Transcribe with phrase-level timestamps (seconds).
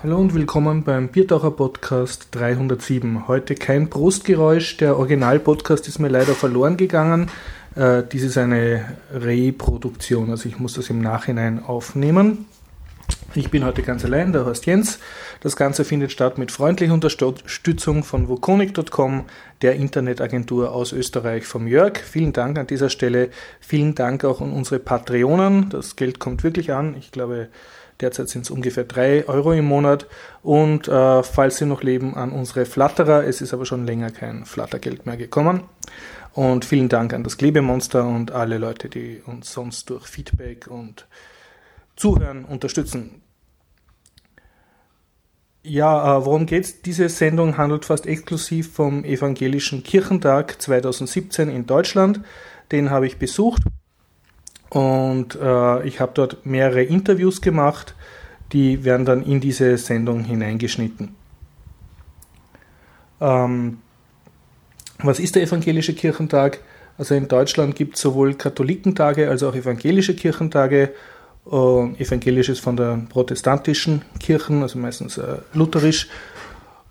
[0.00, 3.26] Hallo und willkommen beim Biertaucher Podcast 307.
[3.26, 7.28] Heute kein Brustgeräusch, der Original-Podcast ist mir leider verloren gegangen.
[7.74, 12.46] Äh, dies ist eine Reproduktion, also ich muss das im Nachhinein aufnehmen.
[13.34, 15.00] Ich bin heute ganz allein, der Horst Jens.
[15.40, 19.24] Das Ganze findet statt mit freundlicher Unterstützung von Vokonik.com,
[19.62, 21.98] der Internetagentur aus Österreich vom Jörg.
[21.98, 23.30] Vielen Dank an dieser Stelle.
[23.58, 25.70] Vielen Dank auch an unsere Patreonen.
[25.70, 26.94] Das Geld kommt wirklich an.
[26.96, 27.48] Ich glaube,
[28.00, 30.06] Derzeit sind es ungefähr 3 Euro im Monat.
[30.42, 33.24] Und äh, falls Sie noch leben, an unsere Flatterer.
[33.24, 35.62] Es ist aber schon länger kein Flattergeld mehr gekommen.
[36.32, 41.08] Und vielen Dank an das Klebemonster und alle Leute, die uns sonst durch Feedback und
[41.96, 43.22] Zuhören unterstützen.
[45.64, 46.82] Ja, äh, worum geht's?
[46.82, 52.20] Diese Sendung handelt fast exklusiv vom Evangelischen Kirchentag 2017 in Deutschland.
[52.70, 53.62] Den habe ich besucht
[54.70, 57.94] und äh, ich habe dort mehrere Interviews gemacht,
[58.52, 61.14] die werden dann in diese Sendung hineingeschnitten.
[63.20, 63.78] Ähm,
[64.98, 66.60] was ist der evangelische Kirchentag?
[66.96, 70.92] Also in Deutschland gibt es sowohl Katholikentage als auch evangelische Kirchentage.
[71.50, 76.08] Äh, evangelisch ist von der protestantischen Kirchen, also meistens äh, lutherisch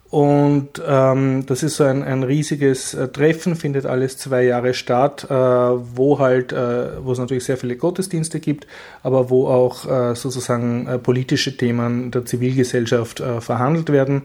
[0.10, 5.28] und ähm, das ist so ein, ein riesiges äh, Treffen, findet alles zwei Jahre statt,
[5.30, 8.68] äh, wo halt, äh, wo es natürlich sehr viele Gottesdienste gibt,
[9.04, 14.24] aber wo auch äh, sozusagen äh, politische Themen der Zivilgesellschaft äh, verhandelt werden.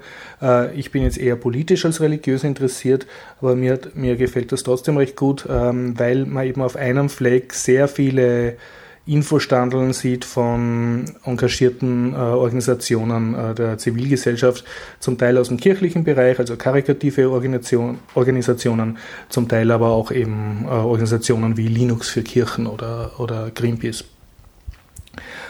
[0.75, 3.07] Ich bin jetzt eher politisch als religiös interessiert,
[3.41, 7.53] aber mir, mir gefällt das trotzdem recht gut, ähm, weil man eben auf einem Fleck
[7.53, 8.57] sehr viele
[9.05, 14.65] Infostandeln sieht von engagierten äh, Organisationen äh, der Zivilgesellschaft,
[15.01, 20.65] zum Teil aus dem kirchlichen Bereich, also karikative Organisation, Organisationen, zum Teil aber auch eben
[20.67, 24.05] äh, Organisationen wie Linux für Kirchen oder, oder Greenpeace.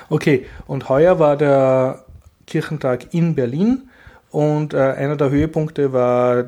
[0.09, 2.07] Okay, und heuer war der
[2.47, 3.91] Kirchentag in Berlin
[4.31, 6.45] und äh, einer der Höhepunkte war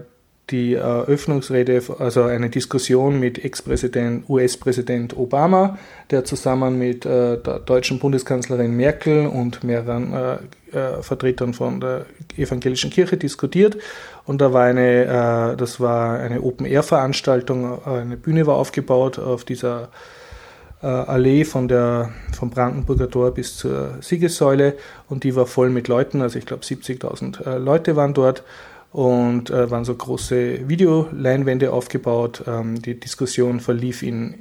[0.51, 5.79] die Eröffnungsrede, also eine Diskussion mit Ex-Präsident, US-Präsident Obama,
[6.11, 10.35] der zusammen mit äh, der deutschen Bundeskanzlerin Merkel und mehreren äh,
[10.77, 12.05] äh, Vertretern von der
[12.37, 13.79] evangelischen Kirche diskutiert.
[14.27, 19.89] Und da war eine, äh, das war eine Open-Air-Veranstaltung, eine Bühne war aufgebaut auf dieser
[20.83, 24.75] äh, Allee von der, vom Brandenburger Tor bis zur Siegessäule
[25.09, 28.45] und die war voll mit Leuten, also ich glaube 70.000 äh, Leute waren dort
[28.95, 32.45] und äh, waren so große Videoleinwände aufgebaut.
[32.47, 34.37] Ähm, die Diskussion verlief in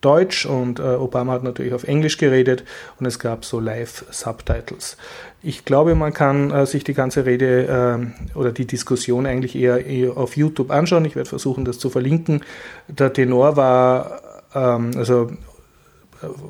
[0.00, 2.64] Deutsch und äh, Obama hat natürlich auf Englisch geredet
[2.98, 4.96] und es gab so Live-Subtitles.
[5.44, 9.86] Ich glaube, man kann äh, sich die ganze Rede äh, oder die Diskussion eigentlich eher,
[9.86, 11.04] eher, auf YouTube anschauen.
[11.04, 12.40] Ich werde versuchen, das zu verlinken.
[12.88, 14.20] Der Tenor war,
[14.56, 15.30] ähm, also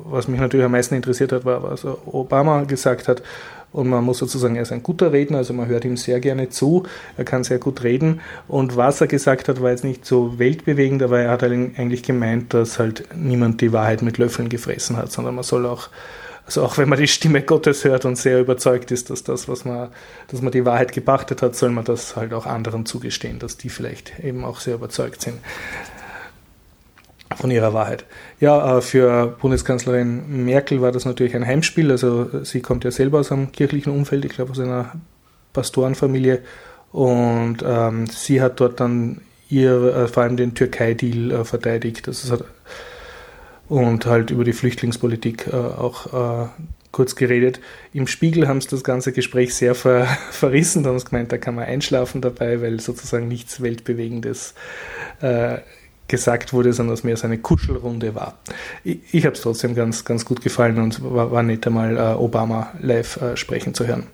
[0.05, 3.21] was mich natürlich am meisten interessiert hat, war, was Obama gesagt hat.
[3.75, 6.47] Und man muss sozusagen, er ist ein guter Redner, also man hört ihm sehr gerne
[6.47, 6.83] zu,
[7.17, 8.21] er kann sehr gut reden.
[8.47, 12.53] Und was er gesagt hat, war jetzt nicht so weltbewegend, aber er hat eigentlich gemeint,
[12.53, 15.89] dass halt niemand die Wahrheit mit Löffeln gefressen hat, sondern man soll auch
[16.45, 19.65] also auch wenn man die Stimme Gottes hört und sehr überzeugt ist, dass das, was
[19.65, 19.89] man,
[20.27, 23.69] dass man die Wahrheit gepachtet hat, soll man das halt auch anderen zugestehen, dass die
[23.69, 25.37] vielleicht eben auch sehr überzeugt sind
[27.35, 28.05] von ihrer Wahrheit.
[28.39, 31.91] Ja, äh, für Bundeskanzlerin Merkel war das natürlich ein Heimspiel.
[31.91, 34.93] Also sie kommt ja selber aus einem kirchlichen Umfeld, ich glaube aus einer
[35.53, 36.41] Pastorenfamilie.
[36.91, 42.07] Und ähm, sie hat dort dann ihr, äh, vor allem den Türkei-Deal äh, verteidigt.
[42.07, 42.43] Das hat,
[43.67, 46.47] und halt über die Flüchtlingspolitik äh, auch äh,
[46.91, 47.59] kurz geredet.
[47.91, 50.83] Im Spiegel haben sie das ganze Gespräch sehr ver verrissen.
[50.83, 54.53] Da haben sie gemeint, da kann man einschlafen dabei, weil sozusagen nichts Weltbewegendes
[55.21, 55.57] äh,
[56.07, 58.37] gesagt wurde, sondern dass mehr so eine Kuschelrunde war.
[58.83, 62.13] Ich, ich habe es trotzdem ganz, ganz gut gefallen und war, war nett einmal äh,
[62.13, 64.07] Obama live äh, sprechen zu hören.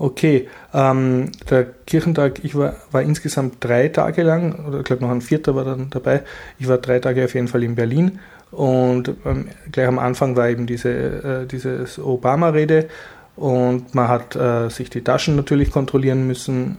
[0.00, 5.10] Okay, ähm, der Kirchentag, ich war, war insgesamt drei Tage lang, oder ich glaube noch
[5.10, 6.22] ein vierter war dann dabei.
[6.58, 8.20] Ich war drei Tage auf jeden Fall in Berlin
[8.52, 12.88] und ähm, gleich am Anfang war eben diese äh, dieses Obama-Rede
[13.34, 16.78] und man hat äh, sich die Taschen natürlich kontrollieren müssen,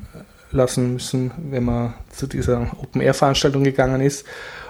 [0.51, 4.25] lassen müssen, wenn man zu dieser Open-Air-Veranstaltung gegangen ist.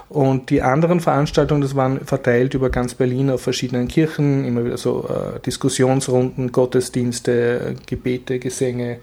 [0.10, 4.78] Und die anderen Veranstaltungen, das waren verteilt über ganz Berlin auf verschiedenen Kirchen, immer wieder
[4.78, 8.98] so äh, Diskussionsrunden, Gottesdienste, Gebete, Gesänge,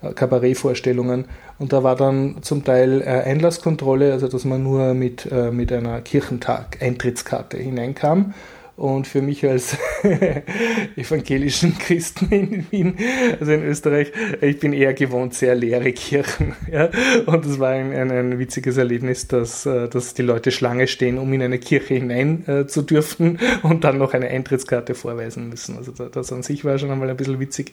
[0.00, 1.26] äh, Kabarettvorstellungen.
[1.58, 5.70] Und da war dann zum Teil äh, Einlasskontrolle, also dass man nur mit, äh, mit
[5.72, 8.32] einer Kirchentag-Eintrittskarte hineinkam.
[8.76, 9.78] Und für mich als
[10.96, 12.96] evangelischen Christen in Wien,
[13.40, 14.12] also in Österreich,
[14.42, 16.54] ich bin eher gewohnt, sehr leere Kirchen.
[16.70, 16.90] Ja?
[17.26, 21.16] Und es war ein, ein, ein, witziges Erlebnis, dass, äh, dass die Leute Schlange stehen,
[21.16, 25.76] um in eine Kirche hinein äh, zu dürfen und dann noch eine Eintrittskarte vorweisen müssen.
[25.78, 27.72] Also das an sich war schon einmal ein bisschen witzig.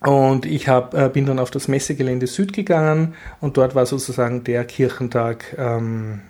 [0.00, 4.44] Und ich hab, äh, bin dann auf das Messegelände Süd gegangen und dort war sozusagen
[4.44, 6.20] der Kirchentag ähm,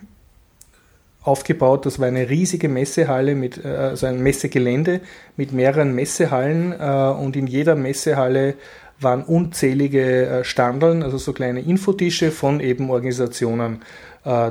[1.27, 1.85] aufgebaut.
[1.85, 5.01] Das war eine riesige Messehalle mit, äh, also ein Messegelände
[5.35, 8.55] mit mehreren Messehallen äh, und in jeder Messehalle
[8.99, 13.81] waren unzählige äh, Standeln, also so kleine Infotische von eben Organisationen,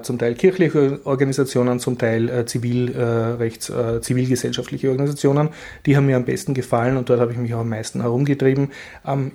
[0.02, 3.70] zum Teil kirchliche Organisationen, zum Teil Zivilrechts,
[4.00, 5.50] zivilgesellschaftliche Organisationen.
[5.84, 8.70] Die haben mir am besten gefallen und dort habe ich mich auch am meisten herumgetrieben.
[9.02, 9.32] Am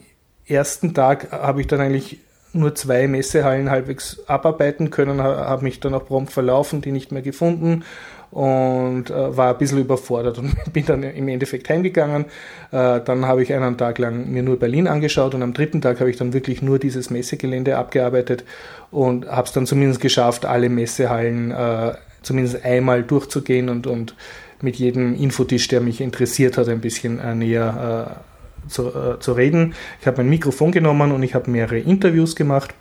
[0.47, 2.21] ersten Tag habe ich dann eigentlich
[2.53, 7.21] nur zwei Messehallen halbwegs abarbeiten können, habe mich dann auch prompt verlaufen, die nicht mehr
[7.21, 7.83] gefunden
[8.31, 12.25] und äh, war ein bisschen überfordert und bin dann im Endeffekt heimgegangen.
[12.71, 15.99] Äh, dann habe ich einen Tag lang mir nur Berlin angeschaut und am dritten Tag
[15.99, 18.45] habe ich dann wirklich nur dieses Messegelände abgearbeitet
[18.89, 24.15] und habe es dann zumindest geschafft, alle Messehallen äh, zumindest einmal durchzugehen und, und
[24.61, 28.30] mit jedem Infotisch, der mich interessiert hat, ein bisschen äh, näher äh,
[28.67, 29.73] zu, äh, zu reden.
[29.99, 32.73] Ich habe mein Mikrofon genommen und ich habe mehrere Interviews gemacht.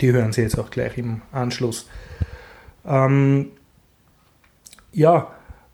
[0.00, 1.88] Die hören Sie jetzt auch gleich im Anschluss.
[2.86, 3.48] Ähm,
[4.92, 5.28] ja,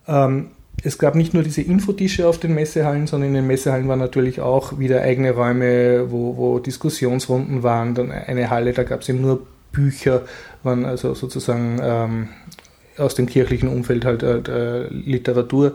[0.09, 0.51] ähm,
[0.83, 4.41] es gab nicht nur diese Infotische auf den Messehallen, sondern in den Messehallen waren natürlich
[4.41, 7.95] auch wieder eigene Räume, wo, wo Diskussionsrunden waren.
[7.95, 10.23] Dann eine Halle, da gab es eben nur Bücher,
[10.63, 12.29] waren also sozusagen ähm,
[12.99, 15.75] aus dem kirchlichen Umfeld halt äh, Literatur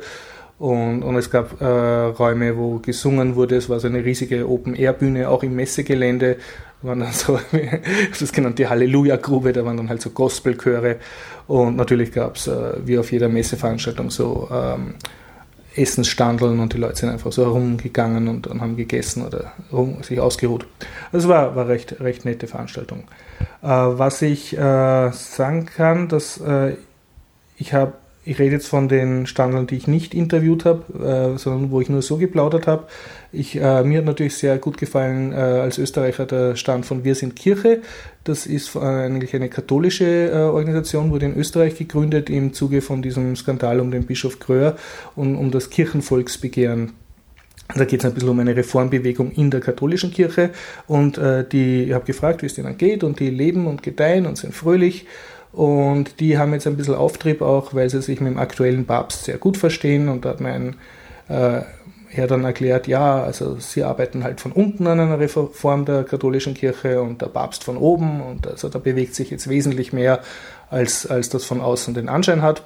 [0.62, 3.56] und, und es gab äh, Räume, wo gesungen wurde.
[3.56, 6.38] Es war so eine riesige Open-Air-Bühne, auch im Messegelände.
[6.84, 7.40] Waren dann so,
[8.20, 10.98] das genannt die Halleluja-Grube, da waren dann halt so Gospelchöre.
[11.48, 14.94] Und natürlich gab es, äh, wie auf jeder Messeveranstaltung, so ähm,
[15.76, 20.20] Essensstandeln und die Leute sind einfach so herumgegangen und, und haben gegessen oder rum, sich
[20.20, 20.68] ausgeruht.
[21.12, 23.06] Das war, war recht, recht nette Veranstaltung.
[23.64, 26.76] Äh, was ich äh, sagen kann, dass äh,
[27.58, 31.72] ich habe ich rede jetzt von den Standeln, die ich nicht interviewt habe, äh, sondern
[31.72, 32.88] wo ich nur so geplaudert habe.
[33.32, 37.16] Ich, äh, mir hat natürlich sehr gut gefallen äh, als Österreicher der Stand von Wir
[37.16, 37.82] sind Kirche.
[38.24, 43.36] Das ist eigentlich eine katholische äh, Organisation, wurde in Österreich gegründet im Zuge von diesem
[43.36, 44.76] Skandal um den Bischof Kröhr
[45.16, 46.94] und um das Kirchenvolksbegehren.
[47.76, 50.52] Da geht es ein bisschen um eine Reformbewegung in der katholischen Kirche
[50.88, 54.26] und äh, die, ich habe gefragt, wie es denen geht und die leben und gedeihen
[54.28, 55.08] und sind fröhlich
[55.52, 59.26] und die haben jetzt ein bisschen Auftrieb auch, weil sie sich mit dem aktuellen Papst
[59.26, 60.08] sehr gut verstehen.
[60.08, 60.76] Und da hat mein
[61.28, 61.62] äh,
[62.08, 66.54] Herr dann erklärt, ja, also sie arbeiten halt von unten an einer Reform der katholischen
[66.54, 68.22] Kirche und der Papst von oben.
[68.22, 70.20] Und also da bewegt sich jetzt wesentlich mehr,
[70.70, 72.64] als, als das von außen den Anschein hat.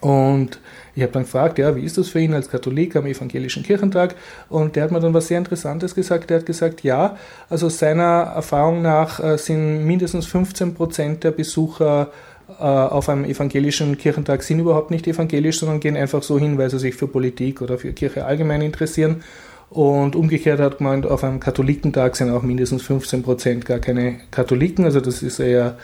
[0.00, 0.60] Und
[0.94, 4.14] ich habe dann gefragt, ja, wie ist das für ihn als Katholik am evangelischen Kirchentag?
[4.48, 6.30] Und der hat mir dann was sehr Interessantes gesagt.
[6.30, 7.16] Der hat gesagt, ja,
[7.48, 12.10] also seiner Erfahrung nach äh, sind mindestens 15 Prozent der Besucher
[12.48, 16.70] äh, auf einem evangelischen Kirchentag sind überhaupt nicht evangelisch, sondern gehen einfach so hin, weil
[16.70, 19.22] sie sich für Politik oder für Kirche allgemein interessieren.
[19.70, 24.86] Und umgekehrt hat gemeint, auf einem Katholikentag sind auch mindestens 15 Prozent gar keine Katholiken.
[24.86, 25.76] Also das ist eher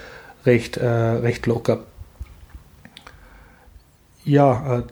[0.46, 1.80] recht, äh, recht locker
[4.24, 4.82] ja, äh,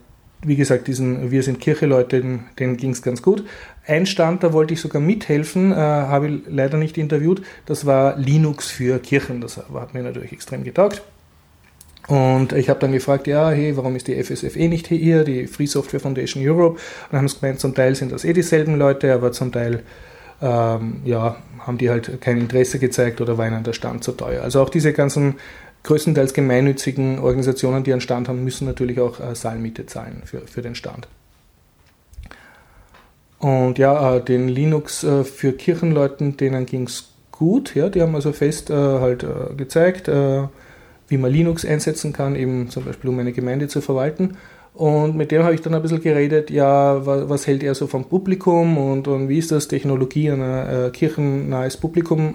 [0.45, 2.21] wie gesagt, diesen Wir sind Kirche-Leute,
[2.59, 3.45] denen, ging es ganz gut.
[3.87, 7.43] Ein Stand, da wollte ich sogar mithelfen, äh, habe ich leider nicht interviewt.
[7.67, 9.41] Das war Linux für Kirchen.
[9.41, 11.03] Das hat mir natürlich extrem getaugt.
[12.09, 15.67] Und ich habe dann gefragt, ja, hey, warum ist die FSFE nicht hier, die Free
[15.67, 16.75] Software Foundation Europe?
[16.75, 16.81] Und
[17.13, 19.85] dann haben sie gemeint, zum Teil sind das eh dieselben Leute, aber zum Teil
[20.41, 24.43] ähm, ja, haben die halt kein Interesse gezeigt oder war ihnen der Stand zu teuer.
[24.43, 25.37] Also auch diese ganzen
[25.85, 30.63] größtenteils gemeinnützigen Organisationen, die einen Stand haben, müssen natürlich auch äh, Saalmiete zahlen für, für
[30.63, 31.09] den Stand.
[33.39, 37.75] Und ja, äh, den Linux äh, für Kirchenleuten, denen ging es gut.
[37.75, 40.45] Ja, die haben also fest äh, halt äh, gezeigt, äh,
[41.09, 44.37] wie man Linux einsetzen kann, eben zum Beispiel um eine Gemeinde zu verwalten.
[44.75, 47.89] Und mit dem habe ich dann ein bisschen geredet, ja, was, was hält er so
[47.89, 52.35] vom Publikum und, und wie ist das, Technologie an ein kirchennahes Publikum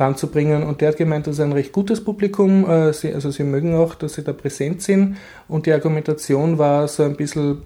[0.00, 0.62] ranzubringen.
[0.62, 2.68] Und der hat gemeint, das ist ein recht gutes Publikum.
[2.68, 5.16] Äh, sie, also sie mögen auch, dass sie da präsent sind.
[5.48, 7.62] Und die Argumentation war so ein bisschen,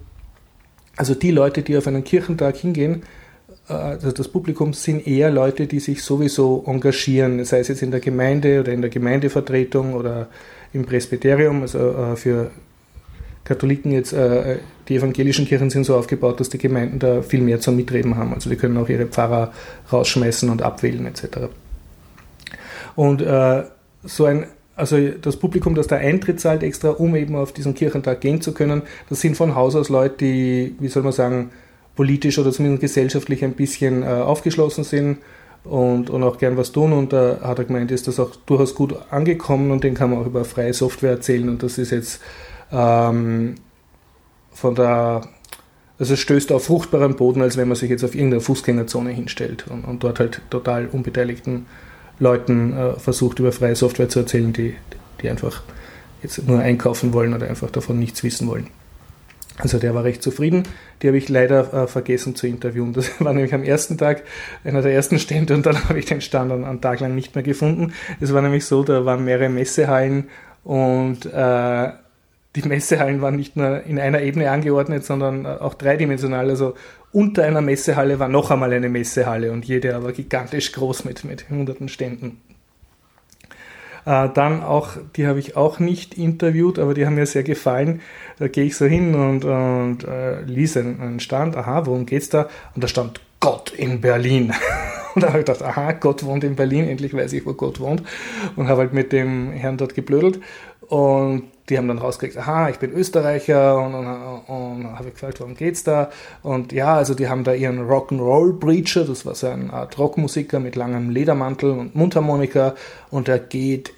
[0.97, 3.03] also die Leute, die auf einen Kirchentag hingehen,
[3.69, 7.91] äh, also das Publikum sind eher Leute, die sich sowieso engagieren, sei es jetzt in
[7.91, 10.29] der Gemeinde oder in der Gemeindevertretung oder
[10.73, 12.51] im Presbyterium, also äh, für
[13.45, 14.17] Katholiken jetzt,
[14.89, 18.33] die evangelischen Kirchen sind so aufgebaut, dass die Gemeinden da viel mehr zum Mitreden haben.
[18.33, 19.53] Also die können auch ihre Pfarrer
[19.93, 21.51] rausschmeißen und abwählen etc.
[22.97, 23.65] Und äh,
[24.03, 24.47] so ein
[24.77, 28.53] also das Publikum, das da Eintritt zahlt extra, um eben auf diesen Kirchentag gehen zu
[28.53, 31.51] können, das sind von Haus aus Leute, die, wie soll man sagen,
[31.95, 35.19] politisch oder zumindest gesellschaftlich ein bisschen äh, aufgeschlossen sind
[35.63, 36.93] und, und auch gern was tun.
[36.93, 40.21] Und da hat er gemeint, ist das auch durchaus gut angekommen und den kann man
[40.21, 41.49] auch über freie Software erzählen.
[41.49, 42.21] Und das ist jetzt
[42.73, 43.55] ähm,
[44.53, 45.23] von der,
[46.01, 49.67] also es stößt auf fruchtbaren Boden, als wenn man sich jetzt auf irgendeine Fußgängerzone hinstellt
[49.71, 51.67] und, und dort halt total unbeteiligten
[52.19, 54.75] Leuten äh, versucht, über freie Software zu erzählen, die,
[55.21, 55.63] die einfach
[56.23, 58.69] jetzt nur einkaufen wollen oder einfach davon nichts wissen wollen.
[59.59, 60.65] Also der war recht zufrieden.
[61.01, 62.93] Die habe ich leider äh, vergessen zu interviewen.
[62.93, 64.23] Das war nämlich am ersten Tag
[64.65, 67.35] einer der ersten Stände und dann habe ich den Stand an, einen Tag lang nicht
[67.35, 67.93] mehr gefunden.
[68.21, 70.29] Es war nämlich so, da waren mehrere Messehallen
[70.65, 71.91] und äh,
[72.57, 76.49] die Messehallen waren nicht nur in einer Ebene angeordnet, sondern auch dreidimensional.
[76.49, 76.75] Also
[77.13, 81.49] unter einer Messehalle war noch einmal eine Messehalle und jede aber gigantisch groß mit, mit
[81.51, 82.41] hunderten Ständen.
[84.07, 88.01] Äh, dann auch, die habe ich auch nicht interviewt, aber die haben mir sehr gefallen.
[88.39, 91.57] Da gehe ich so hin und, und äh, einen, einen Stand.
[91.57, 92.49] Aha, worum geht's da?
[92.75, 94.53] Und da stand Gott in Berlin.
[95.15, 97.79] Und da habe ich gedacht, aha, Gott wohnt in Berlin, endlich weiß ich, wo Gott
[97.79, 98.03] wohnt.
[98.57, 100.41] Und habe halt mit dem Herrn dort geblödelt.
[100.89, 105.55] Und die haben dann rausgekriegt, aha, ich bin Österreicher und, und, und habe gefragt, warum
[105.55, 106.11] geht's da?
[106.43, 110.61] Und ja, also die haben da ihren Rock'n'Roll Preacher, das war so eine Art Rockmusiker
[110.61, 112.75] mit langem Ledermantel und Mundharmonika
[113.11, 113.93] und er geht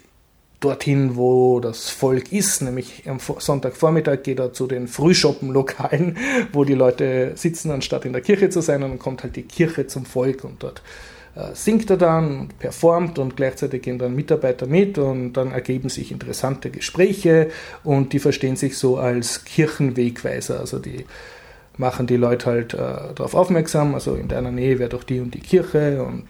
[0.61, 6.17] dorthin, wo das Volk ist, nämlich am Sonntagvormittag geht er zu den Frühschoppenlokalen,
[6.53, 9.43] wo die Leute sitzen, anstatt in der Kirche zu sein, und dann kommt halt die
[9.43, 10.83] Kirche zum Volk und dort
[11.53, 16.11] singt er dann und performt und gleichzeitig gehen dann Mitarbeiter mit und dann ergeben sich
[16.11, 17.51] interessante Gespräche
[17.85, 20.61] und die verstehen sich so als Kirchenwegweiser.
[20.61, 21.05] Also die
[21.77, 22.79] machen die Leute halt äh,
[23.15, 26.25] darauf aufmerksam, also in deiner Nähe wäre doch die und die Kirche und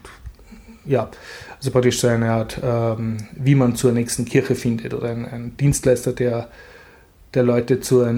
[0.85, 1.09] ja,
[1.57, 5.57] also praktisch so eine Art, ähm, wie man zur nächsten Kirche findet oder ein, ein
[5.57, 6.49] Dienstleister, der,
[7.33, 8.13] der Leute zur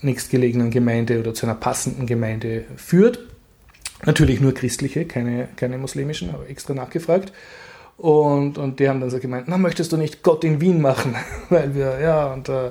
[0.00, 3.20] nächstgelegenen Gemeinde oder zu einer passenden Gemeinde führt.
[4.06, 7.32] Natürlich nur christliche, keine, keine muslimischen, aber extra nachgefragt.
[7.96, 11.14] Und, und die haben dann so gemeint, na, möchtest du nicht Gott in Wien machen?
[11.48, 12.70] Weil wir, ja, und, äh,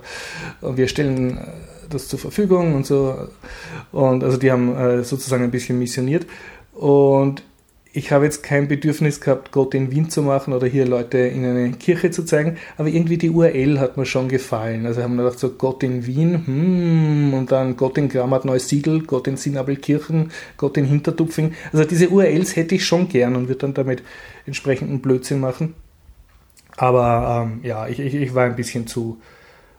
[0.61, 1.41] und wir stellen äh,
[1.89, 3.29] das zur Verfügung und so.
[3.91, 6.25] Und also die haben äh, sozusagen ein bisschen missioniert.
[6.73, 7.43] Und
[7.95, 11.45] ich habe jetzt kein Bedürfnis gehabt, Gott in Wien zu machen oder hier Leute in
[11.45, 14.87] eine Kirche zu zeigen, aber irgendwie die URL hat mir schon gefallen.
[14.87, 19.03] Also haben wir gedacht, so Gott in Wien, hm, und dann Gott in Grammart Neusiedl,
[19.03, 21.53] Gott in Sinabelkirchen, Gott in Hintertupfing.
[21.71, 24.01] Also diese URLs hätte ich schon gern und würde dann damit
[24.47, 25.75] entsprechenden Blödsinn machen.
[26.75, 29.21] Aber ähm, ja, ich, ich, ich war ein bisschen zu,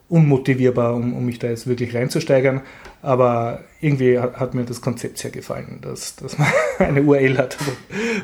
[0.08, 2.62] unmotivierbar, um, um mich da jetzt wirklich reinzusteigern.
[3.02, 7.56] Aber irgendwie hat, hat mir das Konzept sehr gefallen, dass, dass man eine URL hat,
[7.60, 7.72] wo,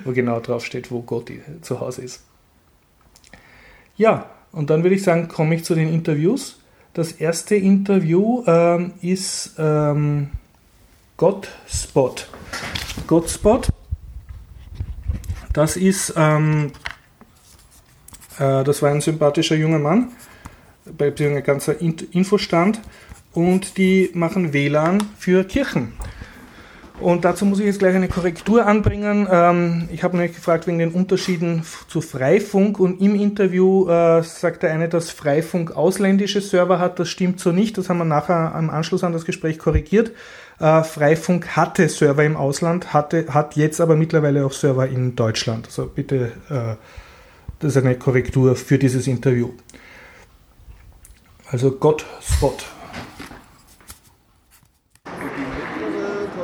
[0.04, 1.30] wo genau drauf steht, wo Gott
[1.62, 2.24] zu Hause ist.
[3.96, 6.58] Ja, und dann würde ich sagen, komme ich zu den Interviews.
[6.92, 10.30] Das erste Interview ähm, ist ähm,
[11.16, 12.28] Godspot.
[13.06, 13.68] Godspot,
[15.52, 16.72] das ist, ähm,
[18.38, 20.12] äh, das war ein sympathischer junger Mann,
[20.84, 22.80] beziehungsweise ein ganzer Infostand
[23.32, 25.92] und die machen WLAN für Kirchen.
[27.00, 29.26] Und dazu muss ich jetzt gleich eine Korrektur anbringen.
[29.30, 34.62] Ähm, ich habe nämlich gefragt wegen den Unterschieden zu Freifunk und im Interview äh, sagt
[34.62, 36.98] der eine, dass Freifunk ausländische Server hat.
[36.98, 37.78] Das stimmt so nicht.
[37.78, 40.12] Das haben wir nachher am Anschluss an das Gespräch korrigiert.
[40.58, 45.68] Äh, Freifunk hatte Server im Ausland, hatte, hat jetzt aber mittlerweile auch Server in Deutschland.
[45.68, 46.76] Also bitte, äh,
[47.60, 49.52] das ist eine Korrektur für dieses Interview.
[51.52, 52.64] Also Godspot.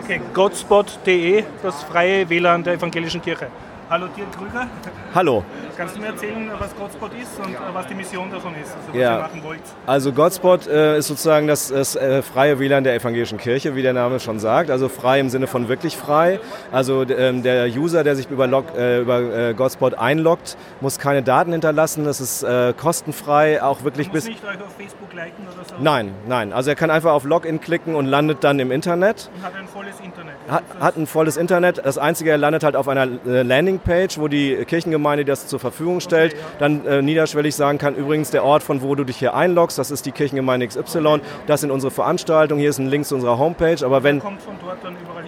[0.03, 3.49] Okay, godspot.de, das freie WLAN der evangelischen Kirche.
[3.89, 4.67] Hallo Dirk Krüger.
[5.15, 5.45] Hallo.
[5.77, 8.97] Kannst du mir erzählen, was Godspot ist und was die Mission davon ist, also was
[8.97, 9.17] ja.
[9.17, 9.61] ihr machen wollt?
[9.87, 13.93] Also Godspot äh, ist sozusagen das, das äh, freie WLAN der evangelischen Kirche, wie der
[13.93, 14.71] Name schon sagt.
[14.71, 16.41] Also frei im Sinne von wirklich frei.
[16.73, 21.23] Also ähm, der User, der sich über, Log, äh, über äh, Godspot einloggt, muss keine
[21.23, 22.05] Daten hinterlassen.
[22.05, 24.27] Das ist äh, kostenfrei, auch wirklich bis...
[24.27, 25.75] nicht euch auf Facebook liken oder so?
[25.79, 26.53] Nein, nein.
[26.53, 29.31] Also er kann einfach auf Login klicken und landet dann im Internet.
[29.37, 30.35] Und hat ein volles Internet.
[30.49, 31.85] Hat, hat ein volles Internet.
[31.85, 33.45] Das Einzige, er landet halt auf einer äh,
[33.77, 36.37] Landingpage, wo die Kirchengemeinde das zur Verfügung stellt.
[36.59, 39.91] Dann äh, niederschwellig sagen kann, übrigens der Ort, von wo du dich hier einloggst, das
[39.91, 41.21] ist die Kirchengemeinde XY.
[41.47, 42.61] Das sind unsere Veranstaltungen.
[42.61, 43.85] Hier ist ein Link zu unserer Homepage.
[43.85, 44.21] Aber wenn...
[44.21, 45.26] kommt von dort dann überall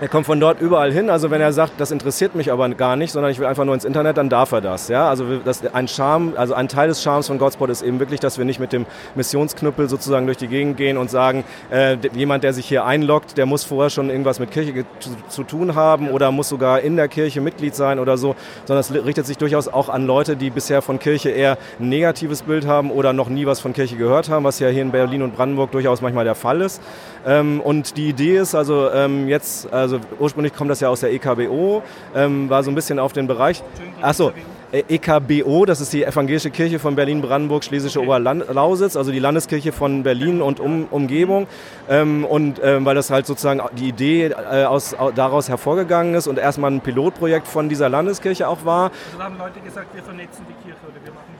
[0.00, 1.10] Er kommt von dort überall hin.
[1.10, 3.74] Also wenn er sagt, das interessiert mich aber gar nicht, sondern ich will einfach nur
[3.74, 4.86] ins Internet, dann darf er das.
[4.86, 5.08] Ja?
[5.08, 8.38] Also das, ein Charme, also ein Teil des Charmes von Godspot ist eben wirklich, dass
[8.38, 8.86] wir nicht mit dem
[9.16, 13.46] Missionsknüppel sozusagen durch die Gegend gehen und sagen, äh, jemand, der sich hier einloggt, der
[13.46, 17.08] muss vorher schon irgendwas mit Kirche zu, zu, tun haben oder muss sogar in der
[17.08, 18.36] Kirche Mitglied sein oder so,
[18.66, 22.42] sondern es richtet sich durchaus auch an Leute, die bisher von Kirche eher ein negatives
[22.42, 25.22] Bild haben oder noch nie was von Kirche gehört haben, was ja hier in Berlin
[25.22, 26.80] und Brandenburg durchaus manchmal der Fall ist.
[27.26, 31.12] Ähm, und die Idee ist also ähm, jetzt, also ursprünglich kommt das ja aus der
[31.12, 31.82] EKBO,
[32.14, 33.62] ähm, war so ein bisschen auf den Bereich.
[34.00, 34.32] Achso,
[34.70, 40.42] EKBO, das ist die Evangelische Kirche von Berlin-Brandenburg, Schlesische Oberlausitz, also die Landeskirche von Berlin
[40.42, 41.46] und um, Umgebung.
[41.88, 46.38] Ähm, und ähm, weil das halt sozusagen die Idee äh, aus, daraus hervorgegangen ist und
[46.38, 48.90] erstmal ein Pilotprojekt von dieser Landeskirche auch war.
[49.12, 51.37] Also haben Leute gesagt, wir vernetzen die Kirche oder wir machen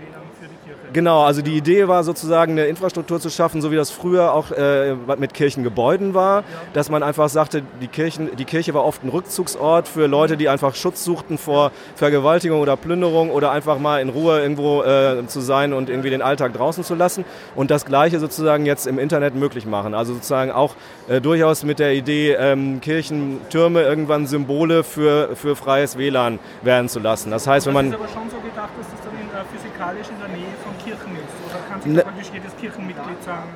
[0.93, 4.51] Genau, also die Idee war sozusagen eine Infrastruktur zu schaffen, so wie das früher auch
[4.51, 9.11] äh, mit Kirchengebäuden war, dass man einfach sagte, die, Kirchen, die Kirche war oft ein
[9.11, 14.09] Rückzugsort für Leute, die einfach Schutz suchten vor Vergewaltigung oder Plünderung oder einfach mal in
[14.09, 18.19] Ruhe irgendwo äh, zu sein und irgendwie den Alltag draußen zu lassen und das Gleiche
[18.19, 19.95] sozusagen jetzt im Internet möglich machen.
[19.95, 20.75] Also sozusagen auch
[21.09, 26.99] äh, durchaus mit der Idee, ähm, Kirchentürme irgendwann Symbole für, für freies WLAN werden zu
[26.99, 27.31] lassen.
[27.31, 27.91] Das heißt, wenn man...
[27.91, 30.55] Das ist aber schon so gedacht, dass das dann in, äh, physikalisch in der Nähe
[30.65, 31.35] von Kirchen ist.
[31.47, 33.49] Oder kann sich ne, praktisch jedes Kirchenmitglied sagen,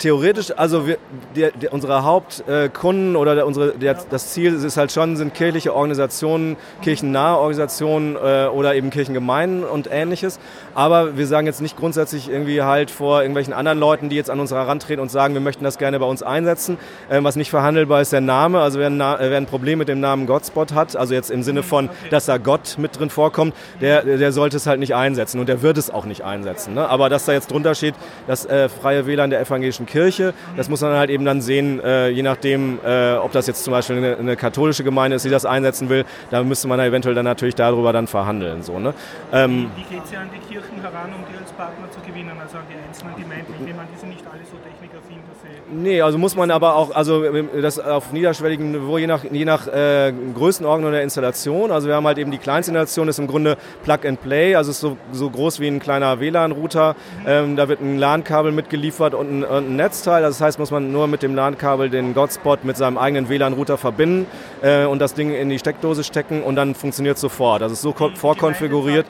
[0.00, 0.98] theoretisch, also wir,
[1.36, 5.74] die, die, unsere Hauptkunden oder der, unsere, der, das Ziel ist halt schon, sind kirchliche
[5.74, 10.40] Organisationen, kirchennahe Organisationen äh, oder eben Kirchengemeinden und ähnliches.
[10.74, 14.40] Aber wir sagen jetzt nicht grundsätzlich irgendwie halt vor irgendwelchen anderen Leuten, die jetzt an
[14.40, 16.78] uns herantreten und sagen, wir möchten das gerne bei uns einsetzen.
[17.10, 18.60] Ähm, was nicht verhandelbar ist der Name.
[18.60, 21.62] Also wer ein, wer ein Problem mit dem Namen Godspot hat, also jetzt im Sinne
[21.62, 25.48] von, dass da Gott mit drin vorkommt, der, der sollte es halt nicht einsetzen und
[25.48, 26.74] der wird es auch nicht einsetzen.
[26.74, 26.88] Ne?
[26.88, 27.94] Aber dass da jetzt drunter steht,
[28.26, 30.32] das äh, freie WLAN der evangelischen Kirche.
[30.56, 33.72] Das muss man halt eben dann sehen, äh, je nachdem, äh, ob das jetzt zum
[33.72, 36.04] Beispiel eine, eine, katholische Gemeinde ist, die das einsetzen will.
[36.30, 38.62] Da müsste man eventuell dann natürlich darüber dann verhandeln.
[38.62, 38.94] So, ne?
[39.32, 42.32] ähm, wie, geht es ja an die Kirchen heran, um die als Partner zu gewinnen?
[42.40, 43.52] Also an die einzelnen Gemeinden?
[43.58, 45.69] Ich nehme an, die sind nicht alle so technikaffin, dass sie...
[45.82, 47.24] Nee, also muss man aber auch, also
[47.60, 51.70] das auf niederschwelligem Niveau, je nach, je nach äh, Größenordnung der Installation.
[51.70, 54.80] Also wir haben halt eben die Kleinstinstallation, ist im Grunde Plug and Play, also ist
[54.80, 56.96] so, so groß wie ein kleiner WLAN-Router.
[57.26, 60.22] Ähm, da wird ein LAN-Kabel mitgeliefert und ein, und ein Netzteil.
[60.22, 64.26] Das heißt, muss man nur mit dem LAN-Kabel den Godspot mit seinem eigenen WLAN-Router verbinden
[64.60, 67.62] äh, und das Ding in die Steckdose stecken und dann funktioniert es sofort.
[67.62, 69.06] Das ist so vorkonfiguriert.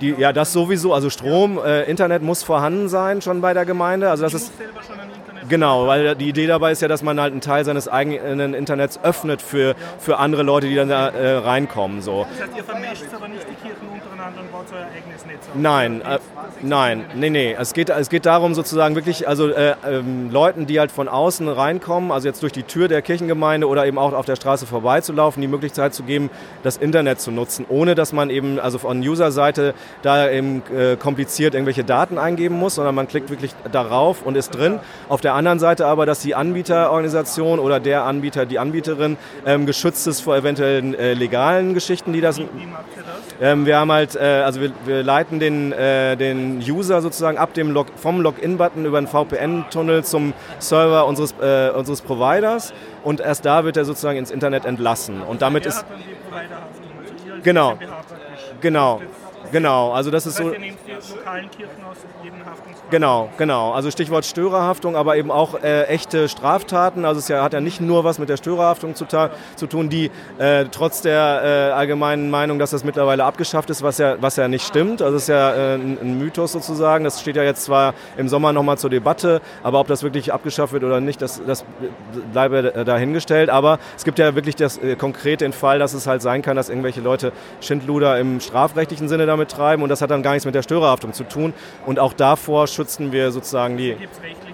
[0.00, 0.92] Die, ja, das sowieso.
[0.92, 4.10] Also Strom, äh, Internet muss vorhanden sein schon bei der Gemeinde.
[4.10, 4.52] Also das ist
[5.48, 8.98] Genau, weil die Idee dabei ist ja, dass man halt einen Teil seines eigenen Internets
[9.02, 12.00] öffnet für, für andere Leute, die dann da äh, reinkommen.
[12.02, 12.26] So.
[12.30, 13.93] Das heißt, ihr vermischt aber nicht die Kirchen
[14.54, 15.54] baut euer eigenes Netz auf?
[15.56, 16.18] Nein, äh,
[16.62, 17.56] nein, nee, nee.
[17.58, 21.48] Es geht, es geht darum sozusagen wirklich, also äh, ähm, Leuten, die halt von außen
[21.48, 25.40] reinkommen, also jetzt durch die Tür der Kirchengemeinde oder eben auch auf der Straße vorbeizulaufen,
[25.40, 26.30] die Möglichkeit zu geben,
[26.62, 31.54] das Internet zu nutzen, ohne dass man eben also von User-Seite da eben äh, kompliziert
[31.54, 34.78] irgendwelche Daten eingeben muss, sondern man klickt wirklich darauf und ist drin.
[35.08, 40.06] Auf der anderen Seite aber, dass die Anbieterorganisation oder der Anbieter, die Anbieterin ähm, geschützt
[40.06, 42.38] ist vor eventuellen äh, legalen Geschichten, die das.
[42.38, 43.23] Wie, wie macht ihr das?
[43.44, 47.52] Ähm, wir haben halt, äh, also wir, wir leiten den, äh, den User sozusagen ab
[47.52, 53.44] dem Log, vom Login-Button über den VPN-Tunnel zum Server unseres, äh, unseres Providers und erst
[53.44, 55.20] da wird er sozusagen ins Internet entlassen.
[55.20, 55.84] Und damit ist.
[57.42, 57.76] Genau.
[58.62, 59.02] Genau.
[59.52, 60.50] Genau, also das ist so.
[60.50, 62.88] Ihr nehmt die lokalen Kirchen aus jedem Haftungsfall.
[62.90, 63.72] Genau, genau.
[63.72, 67.04] Also Stichwort Störerhaftung, aber eben auch äh, echte Straftaten.
[67.04, 70.10] Also es ja, hat ja nicht nur was mit der Störerhaftung zu, zu tun, die
[70.38, 74.48] äh, trotz der äh, allgemeinen Meinung, dass das mittlerweile abgeschafft ist, was ja, was ja
[74.48, 75.02] nicht stimmt.
[75.02, 77.04] Also es ist ja äh, ein, ein, Mythos sozusagen.
[77.04, 80.72] Das steht ja jetzt zwar im Sommer nochmal zur Debatte, aber ob das wirklich abgeschafft
[80.72, 81.64] wird oder nicht, das, das
[82.32, 83.50] bleibe dahingestellt.
[83.50, 86.68] Aber es gibt ja wirklich das äh, konkrete Fall, dass es halt sein kann, dass
[86.68, 90.54] irgendwelche Leute Schindluder im strafrechtlichen Sinne damit treiben und das hat dann gar nichts mit
[90.54, 91.52] der Störerhaftung zu tun.
[91.86, 93.94] Und auch davor schützen wir sozusagen die.
[93.94, 94.53] Gibt es rechtliche?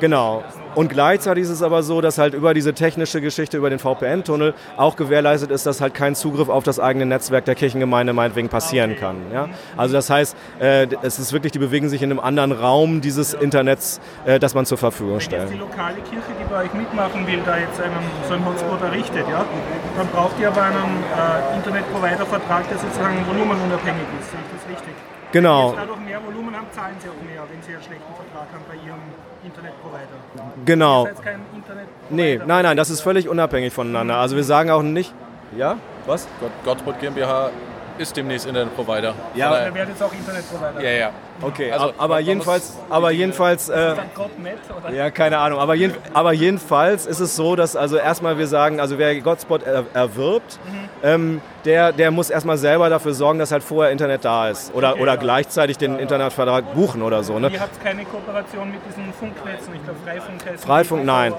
[0.00, 0.44] Genau.
[0.74, 4.52] Und gleichzeitig ist es aber so, dass halt über diese technische Geschichte, über den VPN-Tunnel
[4.76, 8.94] auch gewährleistet ist, dass halt kein Zugriff auf das eigene Netzwerk der Kirchengemeinde meinetwegen passieren
[8.94, 9.16] kann.
[9.32, 9.48] Ja?
[9.78, 13.32] Also das heißt, äh, es ist wirklich, die bewegen sich in einem anderen Raum dieses
[13.32, 15.50] Internets, äh, das man zur Verfügung stellt.
[15.50, 17.94] Wenn jetzt die lokale Kirche, die bei euch mitmachen will, da jetzt einen,
[18.28, 19.46] so einen Hotspot errichtet, ja,
[19.96, 24.30] dann braucht ihr aber einen äh, Internetprovider-Vertrag, der sozusagen volumenunabhängig ist.
[24.30, 24.94] Sehe ich das richtig?
[25.32, 25.68] Genau.
[25.68, 28.48] Wenn Sie dadurch mehr Volumen haben, zahlen Sie auch mehr, wenn Sie einen schlechten Vertrag
[28.52, 29.00] haben bei Ihrem
[29.46, 30.16] Internetprovider.
[30.64, 31.04] Genau.
[31.04, 34.16] Das ist kein Internet nee, nein, nein, das ist völlig unabhängig voneinander.
[34.16, 35.14] Also wir sagen auch nicht.
[35.56, 35.78] Ja?
[36.06, 36.26] Was?
[36.64, 37.50] Gottbrot GmbH
[37.98, 39.14] ist demnächst Internetprovider.
[39.34, 40.82] Ja, Oder werdet jetzt auch Internetprovider?
[40.82, 41.10] Ja, ja.
[41.42, 43.94] Okay, Also, aber jedenfalls, aber jedenfalls, äh,
[44.94, 48.80] ja, keine Ahnung, aber, jeden, aber jedenfalls ist es so, dass also erstmal wir sagen,
[48.80, 50.58] also wer Godspot er, erwirbt,
[51.02, 54.92] ähm, der, der muss erstmal selber dafür sorgen, dass halt vorher Internet da ist oder,
[54.92, 55.20] Okay, oder ja.
[55.20, 57.38] gleichzeitig den Internetvertrag buchen oder so.
[57.38, 57.50] Ne?
[57.50, 61.34] Ihr habt keine Kooperation mit diesen Funknetzen, ich glaube Freifunk heißt Freifunk, nein.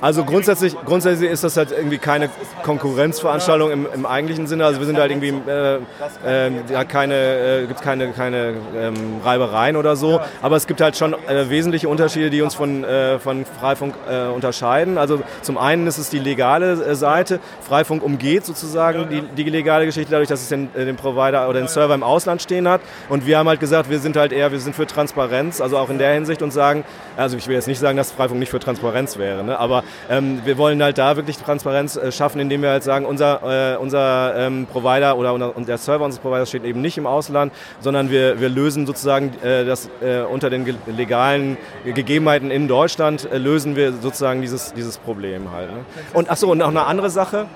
[0.00, 2.30] Also grundsätzlich, grundsätzlich ist das halt irgendwie keine
[2.62, 4.64] Konkurrenzveranstaltung im, im eigentlichen Sinne.
[4.64, 5.78] Also wir sind halt irgendwie, äh,
[6.26, 10.20] äh, ja, keine, äh, gibt keine, keine ähm, Reibereien oder so.
[10.42, 14.26] Aber es gibt halt schon äh, wesentliche Unterschiede, die uns von, äh, von Freifunk äh,
[14.28, 14.98] unterscheiden.
[14.98, 17.40] Also zum einen ist es die legale äh, Seite.
[17.66, 21.60] Freifunk umgeht sozusagen die, die legale Geschichte dadurch, dass es den, äh, den Provider oder
[21.60, 22.80] den Server im Ausland stehen hat.
[23.08, 25.90] Und wir haben halt gesagt, wir sind halt eher, wir sind für Transparenz, also auch
[25.90, 26.84] in der Hinsicht und sagen,
[27.16, 29.58] also ich will jetzt nicht sagen, dass Freifunk nicht für Transparenz wäre, ne?
[29.58, 33.74] aber ähm, wir wollen halt da wirklich Transparenz äh, schaffen, indem wir halt sagen, unser,
[33.74, 37.52] äh, unser ähm, Provider oder unser, der Server unseres Providers steht eben nicht im Ausland,
[37.80, 43.38] sondern wir, wir lösen sozusagen äh, das äh, unter den legalen Gegebenheiten in Deutschland äh,
[43.38, 45.70] lösen wir sozusagen dieses, dieses Problem halt.
[45.70, 45.78] Ne?
[46.12, 47.46] Und achso, und noch eine andere Sache.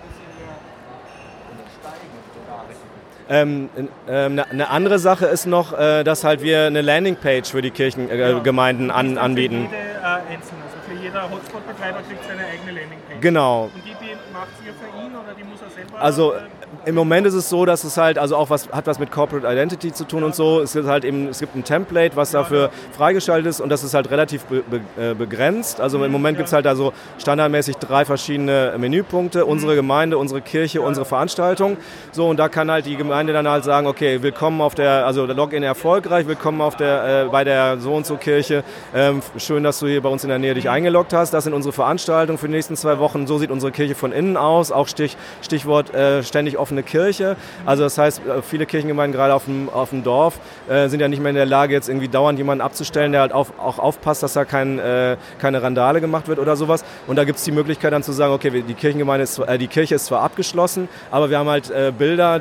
[3.26, 3.70] Ähm,
[4.06, 8.90] ähm, eine- andere Sache ist noch, äh, dass halt wir eine Landingpage für die Kirchengemeinden
[8.90, 9.68] an, anbieten.
[9.70, 13.20] Für jede äh, einzelne, also für jeder Hotspot-Betreiber kriegt seine eigene Landingpage.
[13.22, 13.70] Genau.
[13.74, 16.02] Und die, die macht ihr für ihn oder die muss er selber?
[16.02, 16.40] Also äh,
[16.86, 19.46] im Moment ist es so, dass es halt also auch was hat was mit Corporate
[19.46, 20.60] Identity zu tun und so.
[20.60, 23.94] Es gibt halt eben es gibt ein Template, was dafür freigeschaltet ist und das ist
[23.94, 25.80] halt relativ be, be, äh, begrenzt.
[25.80, 30.80] Also im Moment gibt es halt also standardmäßig drei verschiedene Menüpunkte: unsere Gemeinde, unsere Kirche,
[30.80, 31.76] unsere Veranstaltung.
[32.12, 35.26] So und da kann halt die Gemeinde dann halt sagen, okay, willkommen auf der also
[35.26, 38.64] der Login erfolgreich, willkommen auf der äh, bei der so und so Kirche.
[38.94, 41.32] Ähm, schön, dass du hier bei uns in der Nähe dich eingeloggt hast.
[41.32, 43.26] Das sind unsere Veranstaltungen für die nächsten zwei Wochen.
[43.26, 44.72] So sieht unsere Kirche von innen aus.
[44.72, 47.36] Auch Stich, Stichwort äh, ständig offene Kirche.
[47.64, 51.08] Also das heißt, äh, viele Kirchengemeinden gerade auf dem, auf dem Dorf äh, sind ja
[51.08, 54.22] nicht mehr in der Lage, jetzt irgendwie dauernd jemanden abzustellen, der halt auf, auch aufpasst,
[54.22, 56.84] dass da kein, äh, keine Randale gemacht wird oder sowas.
[57.06, 59.68] Und da gibt es die Möglichkeit dann zu sagen, okay, die Kirchengemeinde ist, äh, die
[59.68, 62.40] Kirche ist zwar abgeschlossen, aber wir haben halt äh, Bilder.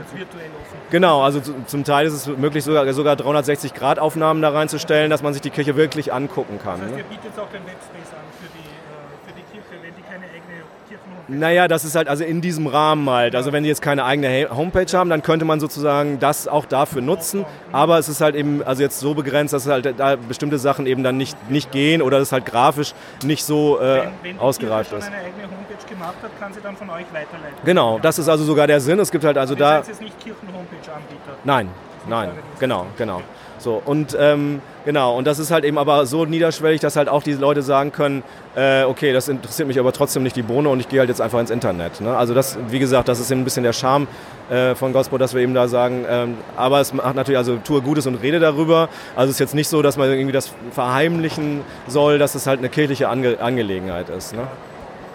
[0.89, 5.34] Genau, also zu- zum Teil ist es möglich, sogar, sogar 360-Grad-Aufnahmen da reinzustellen, dass man
[5.34, 6.80] sich die Kirche wirklich angucken kann.
[6.82, 6.98] Das heißt, Ne?
[7.00, 10.26] ihr bietet auch den Webspace an für die, äh, für die Kirche, wenn die keine
[10.26, 13.36] eigene Kirchenhomepage Naja, das ist halt also in diesem Rahmen halt.
[13.36, 17.02] Also wenn die jetzt keine eigene Homepage haben, dann könnte man sozusagen das auch dafür
[17.02, 17.46] nutzen.
[17.72, 21.04] Aber es ist halt eben also jetzt so begrenzt, dass halt da bestimmte Sachen eben
[21.04, 22.93] dann nicht, nicht gehen oder das halt grafisch
[23.24, 25.06] nicht so äh, Wenn, wenn ausgereift ist.
[25.06, 27.58] schon eine eigene Homepage gemacht hat, kann sie dann von euch weiterleiten.
[27.65, 29.00] Genau, das ist also sogar der Sinn.
[29.00, 29.78] Es gibt halt also da...
[29.78, 31.34] seid jetzt nicht Kirchenhomepage-Anbieter.
[31.43, 31.69] Nein,
[32.08, 33.22] nein, genau, genau.
[33.63, 37.23] So, und ähm, genau, und das ist halt eben aber so niederschwellig, dass halt auch
[37.23, 38.21] die Leute sagen können,
[38.58, 41.21] äh, okay, das interessiert mich aber trotzdem nicht die Bohne und ich gehe halt jetzt
[41.21, 42.02] einfach ins Internet.
[42.02, 42.13] Ne?
[42.13, 44.08] Also das, wie gesagt, das ist ein bisschen der Charme
[44.49, 47.82] äh, von Gospel, dass wir eben da sagen, ähm, aber es macht natürlich, also tue
[47.82, 48.89] Gutes und rede darüber.
[49.15, 52.60] Also es ist jetzt nicht so, dass man irgendwie das verheimlichen soll, dass es halt
[52.60, 54.36] eine kirchliche Ange Angelegenheit ist.
[54.36, 54.45] Ne?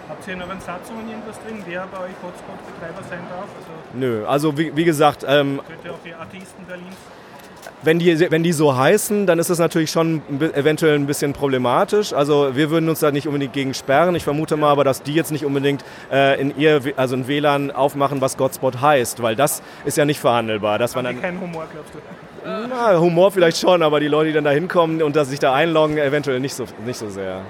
[0.09, 3.43] Habt ihr in euren Satzungen irgendwas drin, wer bei euch Hotspot-Betreiber sein darf?
[3.43, 6.97] Also Nö, also wie, wie gesagt, ähm, könnt ihr auch die Atheisten Berlins
[7.81, 10.21] Wenn die, wenn die so heißen, dann ist das natürlich schon
[10.53, 12.11] eventuell ein bisschen problematisch.
[12.11, 14.15] Also wir würden uns da nicht unbedingt gegen sperren.
[14.15, 17.71] Ich vermute mal aber, dass die jetzt nicht unbedingt äh, in ihr, also ein WLAN
[17.71, 20.77] aufmachen, was Godspot heißt, weil das ist ja nicht verhandelbar.
[20.77, 21.99] Dass man haben dann, keinen Humor, glaubst du?
[22.43, 25.53] na, Humor vielleicht schon, aber die Leute, die dann da hinkommen und dass sich da
[25.53, 27.41] einloggen, eventuell nicht so, nicht so sehr.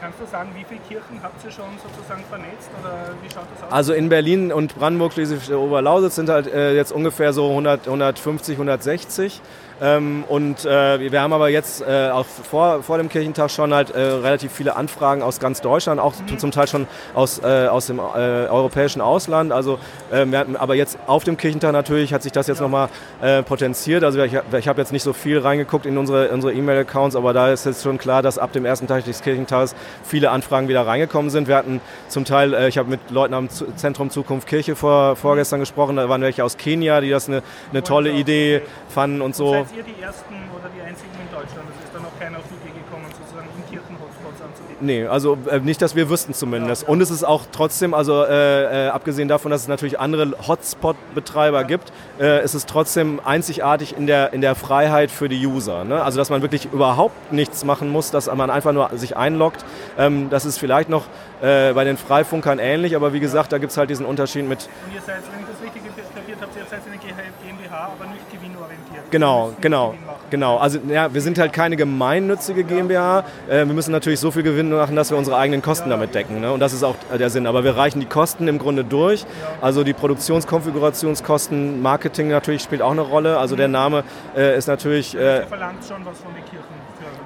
[0.00, 3.64] Kannst du sagen, wie viele Kirchen habt ihr schon sozusagen vernetzt oder wie schaut das
[3.64, 3.72] aus?
[3.72, 8.54] Also in Berlin und Brandenburg, schleswig Oberlausitz sind halt äh, jetzt ungefähr so 100, 150,
[8.54, 9.42] 160.
[9.80, 13.90] Ähm, und äh, wir haben aber jetzt äh, auch vor, vor dem Kirchentag schon halt
[13.90, 16.38] äh, relativ viele Anfragen aus ganz Deutschland, auch Mhm.
[16.38, 18.02] zum Teil schon aus, äh, aus dem äh,
[18.48, 19.52] europäischen Ausland.
[19.52, 19.78] Also
[20.10, 22.88] äh, wir hatten, aber jetzt auf dem Kirchentag natürlich hat sich das jetzt nochmal
[23.22, 24.04] äh, potenziert.
[24.04, 27.50] Also ich, ich habe jetzt nicht so viel reingeguckt in unsere, unsere E-Mail-Accounts, aber da
[27.50, 31.30] ist jetzt schon klar, dass ab dem ersten Tag des Kirchentages viele Anfragen wieder reingekommen
[31.30, 31.48] sind.
[31.48, 35.60] Wir hatten zum Teil, äh, ich habe mit Leuten am Zentrum Zukunft Kirche vor, vorgestern
[35.60, 39.66] gesprochen, da waren welche aus Kenia, die das eine, eine tolle Idee fanden und so.
[39.70, 41.68] Seid ihr die Ersten oder die Einzigen in Deutschland?
[41.68, 44.84] Also ist da noch keiner auf die Idee gekommen, sozusagen in Kirchen-Hotspots anzubieten?
[44.84, 46.88] Nee, also äh, nicht, dass wir wüssten zumindest.
[46.88, 51.62] Und es ist auch trotzdem, also äh, äh, abgesehen davon, dass es natürlich andere Hotspot-Betreiber
[51.64, 55.84] gibt, äh, ist es trotzdem einzigartig in der, in der Freiheit für die User.
[55.84, 56.02] Ne?
[56.02, 59.64] Also dass man wirklich überhaupt nichts machen muss, dass man einfach nur sich einloggt.
[59.96, 61.04] Ähm, das ist vielleicht noch
[61.42, 64.68] äh, bei den Freifunkern ähnlich, aber wie gesagt, da gibt es halt diesen Unterschied mit
[64.84, 65.82] Und ihr seid, wenn ich das richtig
[66.30, 68.99] kapiert habt, ihr seid eine GmbH, aber nicht gewinnorientiert.
[69.10, 69.94] Genau, genau,
[70.30, 70.58] genau.
[70.58, 73.24] Also ja, wir sind halt keine gemeinnützige GmbH.
[73.48, 76.40] Äh, wir müssen natürlich so viel Gewinn machen, dass wir unsere eigenen Kosten damit decken.
[76.40, 76.52] Ne?
[76.52, 77.46] Und das ist auch der Sinn.
[77.46, 79.26] Aber wir reichen die Kosten im Grunde durch.
[79.60, 83.38] Also die Produktionskonfigurationskosten, Marketing natürlich spielt auch eine Rolle.
[83.38, 84.04] Also der Name
[84.36, 85.16] äh, ist natürlich...
[85.16, 86.79] Äh, verlangt schon was von den Kirchen.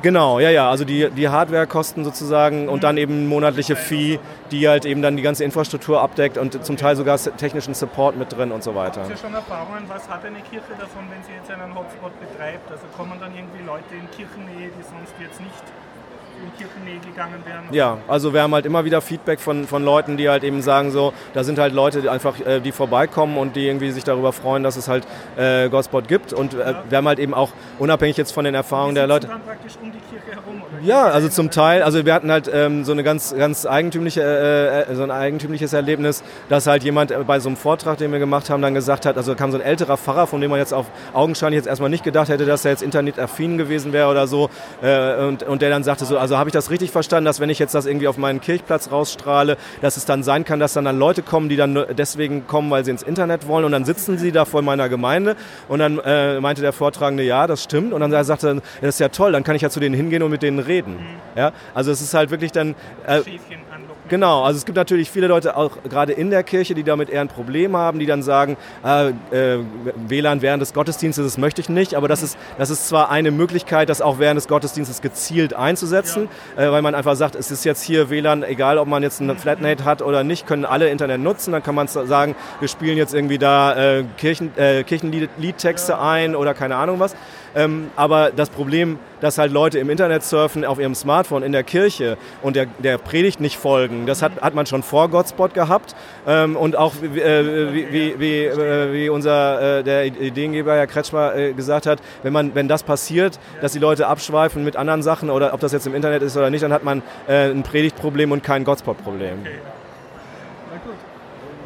[0.04, 0.68] Genau, ja, ja.
[0.68, 4.18] Also die, die Hardware-Kosten sozusagen und dann eben monatliche Fee,
[4.50, 8.30] die halt eben dann die ganze Infrastruktur abdeckt und zum Teil sogar technischen Support mit
[8.30, 9.00] drin und so weiter.
[9.00, 12.70] Habt ihr schon Erfahrungen, was hat eine Kirche davon, wenn sie jetzt einen Hotspot betreibt?
[12.70, 15.64] Also kommen dann irgendwie Leute in Kirchennähe, die sonst jetzt nicht
[16.42, 17.64] in Kirchennähe gegangen wären?
[17.70, 20.90] Ja, also wir haben halt immer wieder Feedback von, von Leuten, die halt eben sagen
[20.90, 24.32] so, da sind halt Leute, die einfach, äh, die vorbeikommen und die irgendwie sich darüber
[24.32, 26.84] freuen, dass es halt äh, Godspot gibt und äh, ja.
[26.88, 29.28] wir haben halt eben auch, unabhängig jetzt von den Erfahrungen der Leute...
[29.28, 30.62] Dann praktisch um die Kirche herum?
[30.84, 34.92] Ja, also zum Teil, also wir hatten halt ähm, so eine ganz, ganz eigentümliche, äh,
[34.92, 38.18] äh, so ein eigentümliches Erlebnis, dass halt jemand äh, bei so einem Vortrag, den wir
[38.18, 40.74] gemacht haben, dann gesagt hat, also kam so ein älterer Pfarrer, von dem man jetzt
[40.74, 44.50] auf augenscheinlich jetzt erstmal nicht gedacht hätte, dass er jetzt internetaffin gewesen wäre oder so
[44.82, 47.58] und, und der dann sagte so, also habe ich das richtig verstanden, dass wenn ich
[47.58, 50.98] jetzt das irgendwie auf meinen Kirchplatz rausstrahle, dass es dann sein kann, dass dann, dann
[50.98, 54.32] Leute kommen, die dann deswegen kommen, weil sie ins Internet wollen und dann sitzen sie
[54.32, 55.36] da vor meiner Gemeinde
[55.68, 59.00] und dann äh, meinte der Vortragende, ja, das stimmt und dann sagte er, das ist
[59.00, 60.73] ja toll, dann kann ich ja zu denen hingehen und mit denen reden.
[60.82, 60.98] Mhm.
[61.36, 61.52] Ja?
[61.74, 62.74] Also es ist halt wirklich dann...
[63.06, 63.20] Äh,
[64.08, 67.22] Genau, also es gibt natürlich viele Leute, auch gerade in der Kirche, die damit eher
[67.22, 69.60] ein Problem haben, die dann sagen, äh, äh,
[69.96, 73.30] WLAN während des Gottesdienstes, das möchte ich nicht, aber das ist, das ist zwar eine
[73.30, 76.64] Möglichkeit, das auch während des Gottesdienstes gezielt einzusetzen, ja.
[76.64, 79.36] äh, weil man einfach sagt, es ist jetzt hier WLAN, egal ob man jetzt eine
[79.36, 83.14] Flatnate hat oder nicht, können alle Internet nutzen, dann kann man sagen, wir spielen jetzt
[83.14, 86.02] irgendwie da äh, Kirchen, äh, Kirchenliedtexte ja.
[86.02, 87.16] ein oder keine Ahnung was.
[87.54, 91.62] Ähm, aber das Problem, dass halt Leute im Internet surfen auf ihrem Smartphone in der
[91.62, 95.94] Kirche und der, der Predigt nicht folgen, das hat, hat man schon vor Godspot gehabt.
[96.26, 100.86] Ähm, und auch wie, äh, wie, wie, wie, äh, wie unser äh, der Ideengeber Herr
[100.86, 105.02] Kretschmer äh, gesagt hat, wenn, man, wenn das passiert, dass die Leute abschweifen mit anderen
[105.02, 107.62] Sachen oder ob das jetzt im Internet ist oder nicht, dann hat man äh, ein
[107.62, 109.38] Predigtproblem und kein Godspot-Problem.
[109.40, 109.50] Okay.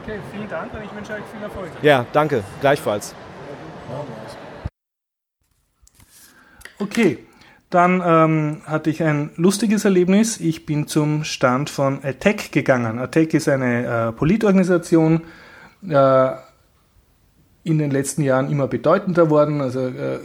[0.09, 1.69] Okay, vielen Dank und ich wünsche euch viel Erfolg.
[1.83, 2.43] Ja, danke.
[2.63, 3.15] Gleichfalls.
[6.81, 7.19] Okay,
[7.71, 10.41] dann ähm, hatte ich ein lustiges Erlebnis.
[10.41, 12.99] Ich bin zum Stand von ATTAC gegangen.
[12.99, 15.23] ATTAC ist eine äh, Politorganisation,
[15.89, 16.31] äh,
[17.65, 19.61] in den letzten Jahren immer bedeutender worden.
[19.61, 20.21] Also äh,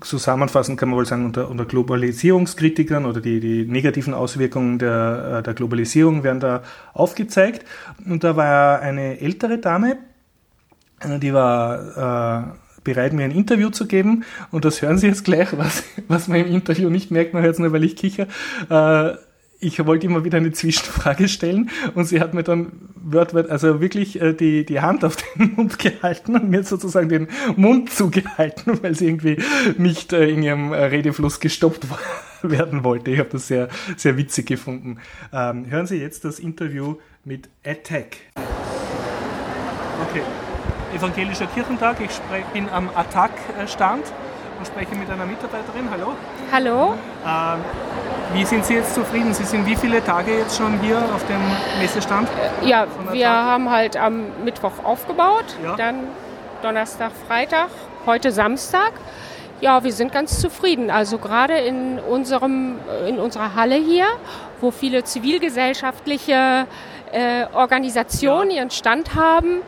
[0.00, 5.42] zusammenfassend kann man wohl sagen, unter, unter Globalisierungskritikern oder die, die negativen Auswirkungen der, äh,
[5.42, 7.64] der Globalisierung werden da aufgezeigt.
[8.04, 9.98] Und da war eine ältere Dame,
[11.00, 14.24] äh, die war äh, bereit, mir ein Interview zu geben.
[14.50, 17.54] Und das hören Sie jetzt gleich, was, was man im Interview nicht merkt, man hört
[17.54, 18.26] es nur, weil ich kicher.
[18.68, 19.16] Äh,
[19.62, 24.20] ich wollte immer wieder eine Zwischenfrage stellen und sie hat mir dann wörtwort, also wirklich
[24.20, 28.94] äh, die, die Hand auf den Mund gehalten und mir sozusagen den Mund zugehalten, weil
[28.94, 29.36] sie irgendwie
[29.76, 31.86] nicht äh, in ihrem Redefluss gestoppt
[32.42, 33.10] werden wollte.
[33.10, 34.98] Ich habe das sehr, sehr witzig gefunden.
[35.32, 38.16] Ähm, hören Sie jetzt das Interview mit Attack.
[40.08, 40.22] Okay
[40.94, 41.96] evangelischer Kirchentag.
[42.00, 42.18] Ich
[42.52, 44.04] bin am Attack-Stand
[44.58, 45.88] und spreche mit einer Mitarbeiterin.
[45.90, 46.12] Hallo.
[46.52, 46.94] Hallo.
[47.26, 47.64] Ähm,
[48.34, 49.32] wie sind Sie jetzt zufrieden?
[49.34, 51.40] Sie sind wie viele Tage jetzt schon hier auf dem
[51.80, 52.28] Messestand?
[52.62, 55.76] Äh, ja, wir haben halt am Mittwoch aufgebaut, ja.
[55.76, 56.08] dann
[56.62, 57.68] Donnerstag, Freitag,
[58.06, 58.92] heute Samstag.
[59.60, 60.90] Ja, wir sind ganz zufrieden.
[60.90, 62.76] Also gerade in, unserem,
[63.06, 64.06] in unserer Halle hier,
[64.60, 66.66] wo viele zivilgesellschaftliche
[67.12, 68.58] äh, Organisationen ja.
[68.58, 69.62] ihren Stand haben,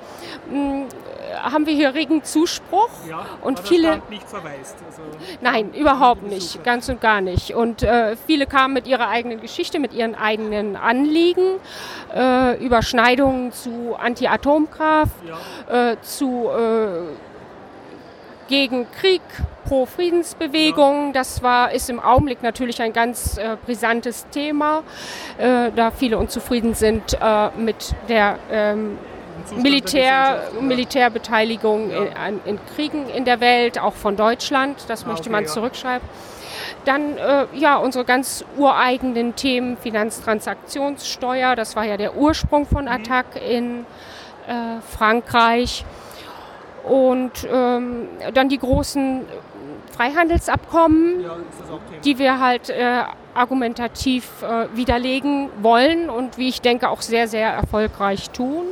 [1.35, 4.77] haben wir hier regen Zuspruch ja, und viele nicht verwaist.
[4.87, 5.03] Also
[5.41, 7.55] Nein, überhaupt nicht, ganz und gar nicht.
[7.55, 11.59] Und äh, viele kamen mit ihrer eigenen Geschichte, mit ihren eigenen Anliegen,
[12.15, 15.15] äh, Überschneidungen zu Anti-Atomkraft,
[15.69, 15.91] ja.
[15.93, 17.03] äh, zu äh,
[18.49, 19.23] gegen Krieg,
[19.65, 21.07] pro Friedensbewegung.
[21.07, 21.13] Ja.
[21.13, 24.83] Das war, ist im Augenblick natürlich ein ganz äh, brisantes Thema,
[25.39, 27.17] äh, da viele unzufrieden sind
[27.57, 28.99] mit der ähm,
[29.57, 32.27] Militär, Militärbeteiligung ja.
[32.27, 36.07] in, in, Kriegen in der Welt, auch von Deutschland, das ah, möchte okay, man zurückschreiben.
[36.85, 42.93] Dann äh, ja unsere ganz ureigenen Themen Finanztransaktionssteuer, das war ja der Ursprung von mhm.
[42.93, 43.87] Attac in
[44.47, 45.85] äh, Frankreich.
[46.85, 49.25] Und ähm, dann die großen
[49.97, 51.37] Freihandelsabkommen, ja,
[52.05, 57.51] die wir halt äh, argumentativ äh, widerlegen wollen und wie ich denke auch sehr, sehr
[57.51, 58.67] erfolgreich tun.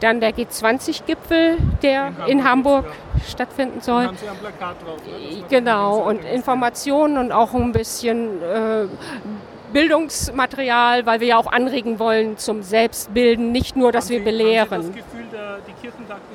[0.00, 3.24] Dann der G20-Gipfel, der in Hamburg, in Hamburg ja.
[3.28, 4.06] stattfinden soll.
[4.06, 5.44] Haben Sie ein Plakat drauf, ne?
[5.48, 8.86] Genau, und Informationen und auch ein bisschen äh,
[9.72, 14.24] Bildungsmaterial, weil wir ja auch anregen wollen zum Selbstbilden, nicht nur, dass haben wir Sie,
[14.24, 14.70] belehren.
[14.70, 16.29] Haben Sie das Gefühl, der, die die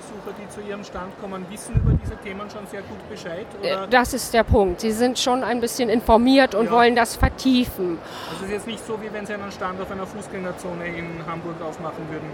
[0.55, 3.45] zu Ihrem Stand kommen, wissen über diese Themen schon sehr gut Bescheid?
[3.59, 3.87] Oder?
[3.87, 4.81] Das ist der Punkt.
[4.81, 6.71] Sie sind schon ein bisschen informiert und ja.
[6.71, 7.99] wollen das vertiefen.
[8.29, 11.07] Also es ist jetzt nicht so, wie wenn Sie einen Stand auf einer Fußgängerzone in
[11.27, 12.29] Hamburg aufmachen würden.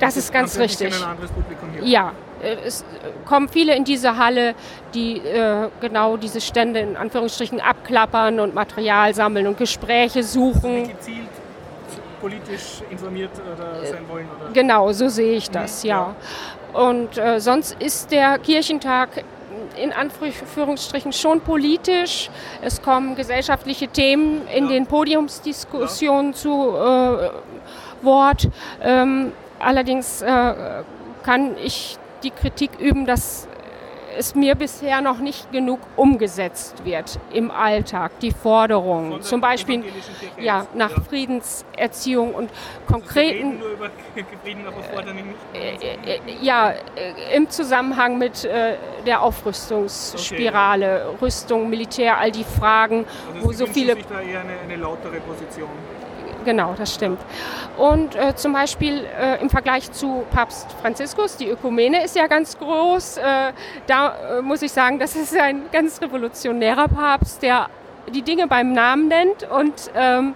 [0.00, 0.94] Das, ist ganz richtig.
[1.82, 2.12] Ja,
[2.64, 2.86] es
[3.26, 4.54] kommen viele in diese Halle,
[4.94, 10.78] die äh, genau diese Stände in Anführungsstrichen abklappern und Material sammeln und Gespräche suchen.
[10.78, 11.28] Also gezielt
[12.20, 14.26] politisch informiert sein wollen?
[14.40, 14.52] Oder?
[14.52, 16.14] Genau, so sehe ich das, mhm, ja.
[16.72, 19.24] Und äh, sonst ist der Kirchentag
[19.76, 22.30] in Anführungsstrichen schon politisch.
[22.62, 24.72] Es kommen gesellschaftliche Themen in ja.
[24.72, 26.36] den Podiumsdiskussionen ja.
[26.36, 27.30] zu äh,
[28.02, 28.48] Wort.
[28.82, 30.54] Ähm, allerdings äh,
[31.22, 33.48] kann ich die Kritik üben, dass
[34.16, 39.22] es mir bisher noch nicht genug umgesetzt wird im Alltag, die Forderungen.
[39.22, 39.84] Zum Beispiel
[40.38, 41.02] ja, nach ja.
[41.02, 42.50] Friedenserziehung und
[42.86, 43.52] konkreten.
[43.52, 43.90] Also nur über
[44.42, 45.26] Frieden, aber fordern nicht.
[45.54, 51.16] Äh, äh, ja, äh, im Zusammenhang mit äh, der Aufrüstungsspirale, okay.
[51.22, 53.94] Rüstung, Militär, all die Fragen, also wo so viele.
[53.94, 55.68] Sich da eher eine, eine lautere Position
[56.44, 57.20] genau, das stimmt.
[57.76, 62.58] Und äh, zum Beispiel äh, im Vergleich zu Papst Franziskus, die Ökumene ist ja ganz
[62.58, 63.18] groß.
[63.18, 63.52] Äh,
[63.86, 67.68] da äh, muss ich sagen, das ist ein ganz revolutionärer Papst, der
[68.12, 70.34] die Dinge beim Namen nennt und ähm,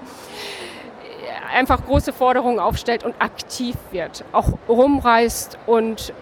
[1.53, 6.13] einfach große Forderungen aufstellt und aktiv wird, auch rumreist und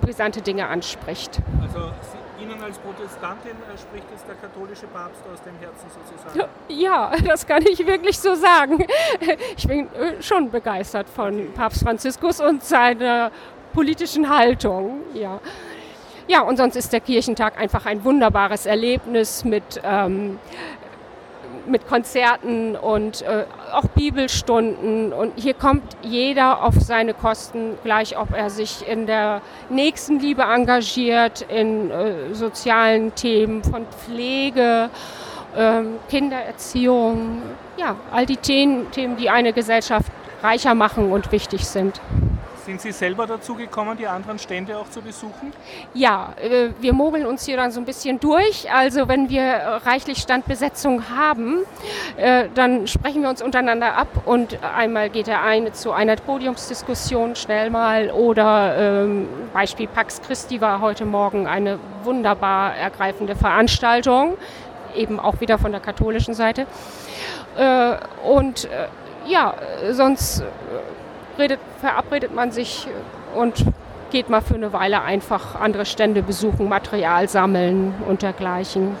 [0.00, 1.40] brisante Dinge anspricht.
[1.62, 1.90] Also
[2.50, 6.50] Ihnen als Protestantin äh, spricht jetzt der katholische Papst aus dem Herzen sozusagen?
[6.68, 8.86] Ja, das kann ich wirklich so sagen.
[9.56, 13.30] Ich bin äh, schon begeistert von Papst Franziskus und seiner
[13.72, 15.00] politischen Haltung.
[15.14, 15.40] Ja.
[16.26, 20.38] Ja, und sonst ist der Kirchentag einfach ein wunderbares Erlebnis mit ähm,
[21.66, 25.12] mit Konzerten und äh, auch Bibelstunden.
[25.12, 31.42] Und hier kommt jeder auf seine Kosten, gleich ob er sich in der Nächstenliebe engagiert,
[31.42, 34.90] in äh, sozialen Themen von Pflege,
[35.56, 37.42] äh, Kindererziehung,
[37.76, 40.10] ja, all die Themen, Themen, die eine Gesellschaft
[40.42, 42.00] reicher machen und wichtig sind.
[42.64, 45.52] Sind Sie selber dazu gekommen, die anderen Stände auch zu besuchen?
[45.92, 48.72] Ja, äh, wir mogeln uns hier dann so ein bisschen durch.
[48.72, 49.42] Also wenn wir
[49.84, 51.58] reichlich Standbesetzung haben,
[52.16, 57.36] äh, dann sprechen wir uns untereinander ab und einmal geht der eine zu einer Podiumsdiskussion
[57.36, 64.38] schnell mal oder ähm, Beispiel Pax Christi war heute Morgen eine wunderbar ergreifende Veranstaltung,
[64.96, 66.66] eben auch wieder von der katholischen Seite.
[67.58, 67.96] Äh,
[68.26, 68.68] und
[69.26, 69.54] ja,
[69.90, 70.42] sonst
[71.38, 72.86] redet, verabredet man sich
[73.34, 73.64] und
[74.10, 78.96] geht mal für eine Weile einfach andere Stände besuchen, Material sammeln und dergleichen.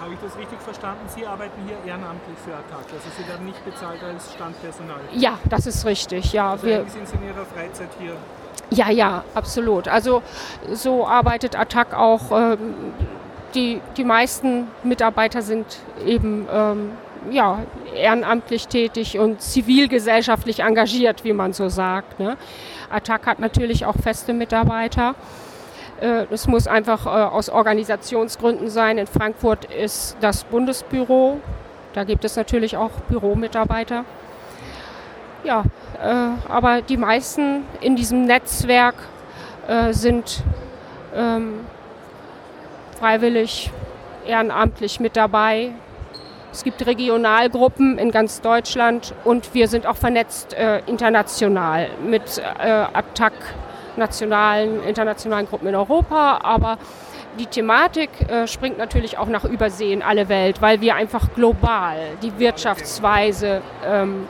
[0.00, 1.00] Habe ich das richtig verstanden?
[1.08, 5.00] Sie arbeiten hier ehrenamtlich für Attac, also Sie werden nicht bezahlt als Standpersonal?
[5.12, 6.32] Ja, das ist richtig.
[6.32, 8.16] Ja, also wir sind Sie in Ihrer Freizeit hier?
[8.70, 9.88] Ja, ja, absolut.
[9.88, 10.22] Also
[10.72, 12.32] so arbeitet Attac auch.
[12.32, 12.74] Ähm,
[13.54, 16.90] die, die meisten Mitarbeiter sind eben ähm,
[17.30, 17.62] ja,
[17.94, 22.18] ehrenamtlich tätig und zivilgesellschaftlich engagiert, wie man so sagt.
[22.20, 22.36] Ne?
[22.90, 25.14] Attac hat natürlich auch feste Mitarbeiter.
[25.98, 28.98] Es äh, muss einfach äh, aus Organisationsgründen sein.
[28.98, 31.40] In Frankfurt ist das Bundesbüro.
[31.94, 34.04] Da gibt es natürlich auch Büromitarbeiter.
[35.44, 35.64] Ja,
[36.02, 38.94] äh, aber die meisten in diesem Netzwerk
[39.90, 40.44] sind
[41.12, 41.66] ähm,
[43.00, 43.72] freiwillig,
[44.24, 45.72] ehrenamtlich mit dabei,
[46.56, 52.66] es gibt Regionalgruppen in ganz Deutschland und wir sind auch vernetzt äh, international mit äh,
[52.66, 53.34] Attac
[53.96, 56.78] nationalen, internationalen Gruppen in Europa, aber
[57.38, 61.98] die Thematik äh, springt natürlich auch nach Übersee in alle Welt, weil wir einfach global
[62.22, 64.26] die Wirtschaftsweise ähm,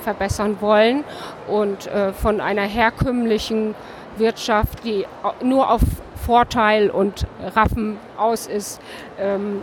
[0.00, 1.04] verbessern wollen
[1.46, 3.74] und äh, von einer herkömmlichen
[4.16, 5.04] Wirtschaft, die
[5.42, 5.82] nur auf
[6.24, 8.80] Vorteil und Raffen aus ist,
[9.18, 9.62] ähm,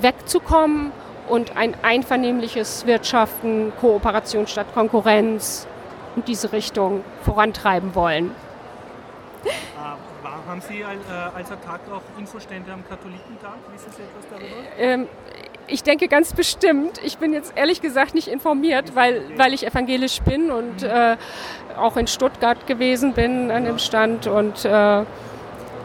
[0.00, 0.92] wegzukommen
[1.28, 5.66] und ein einvernehmliches Wirtschaften, Kooperation statt Konkurrenz
[6.16, 8.32] in diese Richtung vorantreiben wollen.
[9.44, 9.48] Äh,
[10.48, 10.84] haben Sie äh,
[11.34, 13.54] als Tag auch Infostände am Katholikentag?
[13.72, 14.78] Wissen Sie etwas darüber?
[14.78, 15.08] Ähm,
[15.66, 17.00] ich denke ganz bestimmt.
[17.04, 20.88] Ich bin jetzt ehrlich gesagt nicht informiert, weil, weil ich evangelisch bin und mhm.
[20.88, 21.16] äh,
[21.78, 25.04] auch in Stuttgart gewesen bin an dem Stand und äh,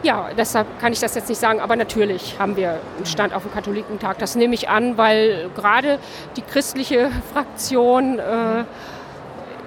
[0.02, 3.42] ja, deshalb kann ich das jetzt nicht sagen, aber natürlich haben wir einen Stand auf
[3.42, 4.18] dem Katholikentag.
[4.18, 5.98] Das nehme ich an, weil gerade
[6.36, 8.64] die christliche Fraktion äh,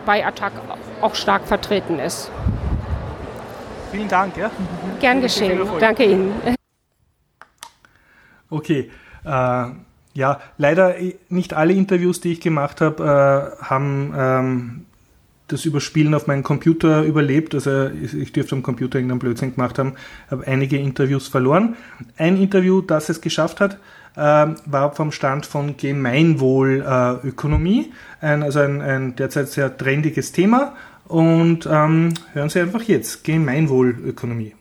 [0.06, 0.54] bei Attac
[1.02, 2.32] auch stark vertreten ist.
[3.92, 4.38] Vielen Dank.
[4.38, 4.50] Ja?
[5.00, 5.68] Gern geschehen.
[5.80, 6.34] Danke Ihnen.
[8.50, 8.90] Okay.
[9.26, 9.66] Äh,
[10.14, 10.96] ja, leider
[11.30, 14.86] nicht alle Interviews, die ich gemacht habe, äh, haben ähm,
[15.52, 17.54] das Überspielen auf meinen Computer überlebt.
[17.54, 19.96] Also ich dürfte am Computer irgendeinen Blödsinn gemacht haben,
[20.30, 21.76] habe einige Interviews verloren.
[22.18, 23.78] Ein Interview, das es geschafft hat,
[24.16, 30.76] äh, war vom Stand von Gemeinwohlökonomie, ein, also ein, ein, derzeit sehr trendiges Thema.
[31.08, 34.54] Und ähm, hören Sie einfach jetzt, Gemeinwohlökonomie.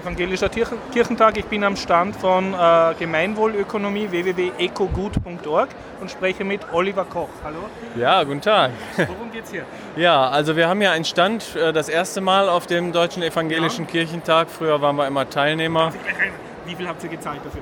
[0.00, 1.36] Evangelischer Kirchentag.
[1.36, 5.68] Ich bin am Stand von äh, Gemeinwohlökonomie www.ecogut.org
[6.00, 7.28] und spreche mit Oliver Koch.
[7.44, 7.58] Hallo.
[7.96, 8.70] Ja, guten Tag.
[8.96, 9.64] Worum geht's hier?
[9.96, 13.84] Ja, also wir haben hier einen Stand, äh, das erste Mal auf dem Deutschen Evangelischen
[13.84, 13.90] ja.
[13.90, 14.48] Kirchentag.
[14.48, 15.92] Früher waren wir immer Teilnehmer.
[16.64, 17.60] Wie viel habt ihr gezahlt dafür?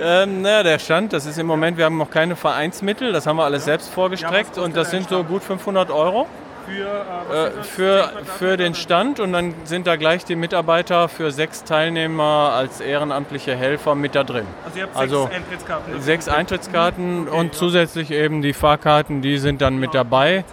[0.00, 3.36] Ähm, naja, der Stand, das ist im Moment, wir haben noch keine Vereinsmittel, das haben
[3.36, 3.72] wir alles ja.
[3.72, 6.26] selbst vorgestreckt ja, und das sind so gut 500 Euro.
[6.66, 11.30] Für, äh, äh für, für den Stand und dann sind da gleich die Mitarbeiter für
[11.30, 14.46] sechs Teilnehmer als ehrenamtliche Helfer mit da drin.
[14.64, 16.00] Also ihr habt also sechs Eintrittskarten?
[16.00, 17.52] Sechs Eintrittskarten okay, und ja.
[17.52, 20.44] zusätzlich eben die Fahrkarten, die sind dann mit dabei.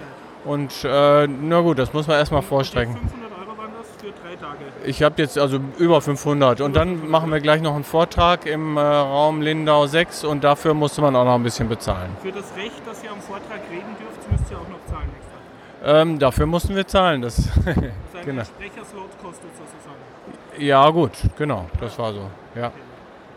[0.45, 2.95] Und äh, na gut, das muss man erstmal vorstrecken.
[2.95, 4.59] 500 Euro waren das für drei Tage?
[4.85, 8.77] Ich habe jetzt also über 500 und dann machen wir gleich noch einen Vortrag im
[8.77, 12.15] äh, Raum Lindau 6 und dafür musste man auch noch ein bisschen bezahlen.
[12.21, 13.59] Für das Recht, dass ihr am Vortrag
[15.83, 17.21] Ähm, dafür mussten wir zahlen.
[17.21, 17.81] Das also
[18.25, 18.43] genau.
[18.43, 19.99] Sprecherslot kostet sozusagen.
[20.57, 22.29] Ja, gut, genau, das war so.
[22.55, 22.67] Ja.
[22.67, 22.75] Okay.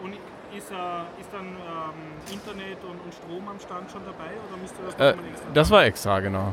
[0.03, 4.61] Und ist, äh, ist dann ähm, Internet und, und, Strom am Stand schon dabei oder
[4.61, 5.51] müsst ihr das äh, extra?
[5.55, 6.53] Das war extra, genau.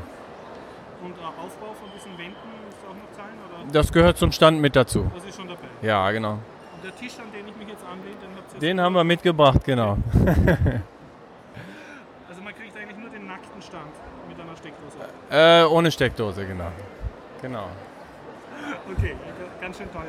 [1.04, 2.36] Und äh, Aufbau von diesen Wänden
[2.66, 3.38] müsst ihr auch noch zahlen?
[3.50, 3.72] Oder?
[3.72, 5.10] Das gehört zum Stand mit dazu.
[5.16, 5.68] Das ist schon dabei?
[5.82, 6.34] Ja, genau.
[6.34, 9.04] Und der Tisch, an den ich mich jetzt anlehne, den habt ihr Den haben wir
[9.04, 9.98] mitgebracht, genau.
[15.32, 16.72] Äh, ohne Steckdose, genau.
[17.41, 17.67] Genau.
[18.91, 19.15] Okay,
[19.61, 20.03] ganz schön teuer.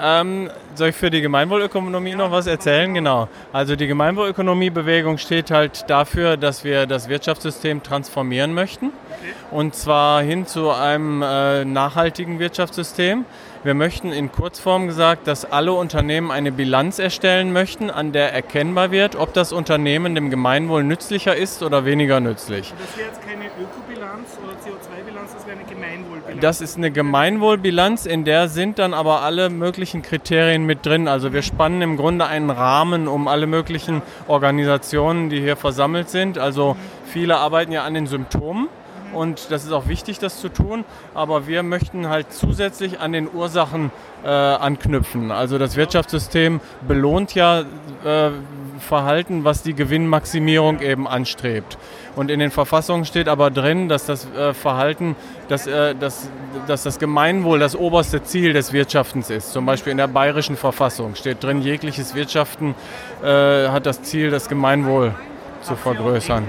[0.00, 2.92] Ähm, soll ich für die Gemeinwohlökonomie ja, noch was erzählen?
[2.92, 3.28] Genau.
[3.52, 8.86] Also die Gemeinwohlökonomiebewegung steht halt dafür, dass wir das Wirtschaftssystem transformieren möchten.
[8.86, 9.32] Okay.
[9.52, 13.24] Und zwar hin zu einem äh, nachhaltigen Wirtschaftssystem.
[13.64, 18.90] Wir möchten in Kurzform gesagt, dass alle Unternehmen eine Bilanz erstellen möchten, an der erkennbar
[18.90, 22.74] wird, ob das Unternehmen dem Gemeinwohl nützlicher ist oder weniger nützlich.
[22.78, 26.40] Das wäre jetzt keine Ökobilanz oder CO2-Bilanz, das wäre eine Gemeinwohlbilanz.
[26.42, 31.08] Das ist eine Gemeinwohlbilanz, in der sind dann aber alle möglichen Kriterien mit drin.
[31.08, 36.36] Also wir spannen im Grunde einen Rahmen um alle möglichen Organisationen, die hier versammelt sind.
[36.36, 38.68] Also viele arbeiten ja an den Symptomen
[39.14, 40.84] und das ist auch wichtig, das zu tun.
[41.14, 43.90] Aber wir möchten halt zusätzlich an den Ursachen
[44.24, 45.30] äh, anknüpfen.
[45.30, 48.30] Also das Wirtschaftssystem belohnt ja äh,
[48.78, 51.78] Verhalten, was die Gewinnmaximierung eben anstrebt.
[52.16, 55.16] Und in den Verfassungen steht aber drin, dass das äh, Verhalten,
[55.48, 56.28] dass, äh, dass,
[56.66, 59.52] dass das Gemeinwohl das oberste Ziel des Wirtschaftens ist.
[59.52, 62.74] Zum Beispiel in der bayerischen Verfassung steht drin, jegliches Wirtschaften
[63.22, 65.14] äh, hat das Ziel, das Gemeinwohl
[65.62, 66.44] zu vergrößern.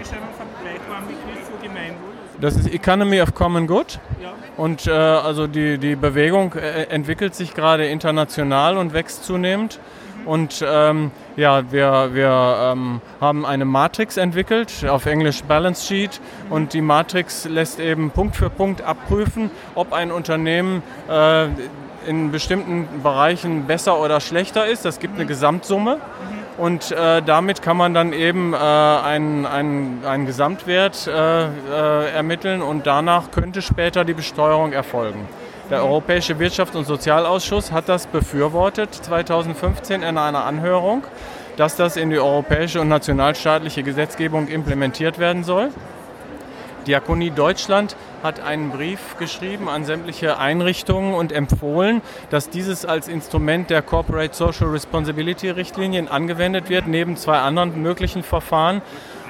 [2.42, 4.00] Das ist Economy of Common Good.
[4.58, 9.80] Und äh, also die, die Bewegung äh, entwickelt sich gerade international und wächst zunehmend.
[10.26, 16.20] Und ähm, ja, wir, wir ähm, haben eine Matrix entwickelt, auf Englisch Balance Sheet.
[16.50, 21.48] Und die Matrix lässt eben Punkt für Punkt abprüfen, ob ein Unternehmen äh,
[22.08, 24.84] in bestimmten Bereichen besser oder schlechter ist.
[24.84, 26.00] Das gibt eine Gesamtsumme.
[26.58, 32.62] Und äh, damit kann man dann eben äh, einen, einen, einen Gesamtwert äh, äh, ermitteln
[32.62, 35.28] und danach könnte später die Besteuerung erfolgen.
[35.70, 41.04] Der Europäische Wirtschafts- und Sozialausschuss hat das befürwortet 2015 in einer Anhörung,
[41.58, 45.72] dass das in die europäische und nationalstaatliche Gesetzgebung implementiert werden soll.
[46.86, 53.70] Diakonie Deutschland hat einen Brief geschrieben an sämtliche Einrichtungen und empfohlen, dass dieses als Instrument
[53.70, 58.82] der Corporate Social Responsibility Richtlinien angewendet wird, neben zwei anderen möglichen Verfahren.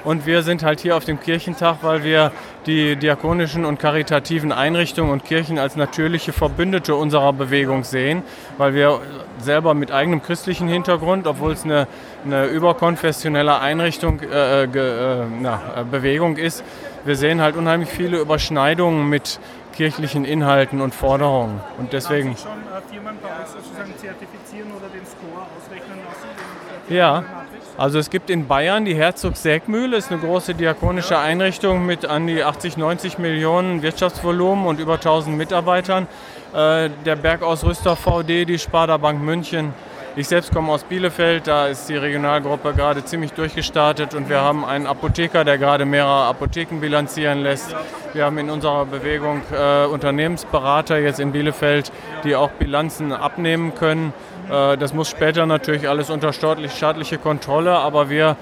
[0.06, 2.30] Und wir sind halt hier auf dem Kirchentag, weil wir
[2.64, 8.22] die diakonischen und karitativen Einrichtungen und Kirchen als natürliche Verbündete unserer Bewegung sehen,
[8.56, 9.00] weil wir
[9.40, 11.88] selber mit eigenem christlichen Hintergrund, obwohl es eine,
[12.24, 16.62] eine überkonfessionelle Einrichtung, äh, äh, na, Bewegung ist,
[17.04, 19.40] wir sehen halt unheimlich viele Überschneidungen mit
[19.72, 21.60] kirchlichen Inhalten und Forderungen.
[21.78, 22.28] Und deswegen.
[22.28, 26.94] Haben Sie schon äh, Firmen bei euch sozusagen zertifizieren oder den Score ausrechnen lassen?
[26.94, 27.24] Ja.
[27.78, 32.26] Also es gibt in Bayern die Herzog Sägmühle, ist eine große diakonische Einrichtung mit an
[32.26, 36.06] die 80, 90 Millionen Wirtschaftsvolumen und über 1000 Mitarbeitern.
[36.54, 39.74] Äh, der Bergausrüster VD, die Sparda Bank München,
[40.18, 44.64] ich selbst komme aus Bielefeld, da ist die Regionalgruppe gerade ziemlich durchgestartet und wir haben
[44.64, 47.76] einen Apotheker, der gerade mehrere Apotheken bilanzieren lässt.
[48.14, 51.92] Wir haben in unserer Bewegung äh, Unternehmensberater jetzt in Bielefeld,
[52.24, 54.14] die auch Bilanzen abnehmen können.
[54.50, 58.36] Äh, das muss später natürlich alles unter staatliche Kontrolle, aber wir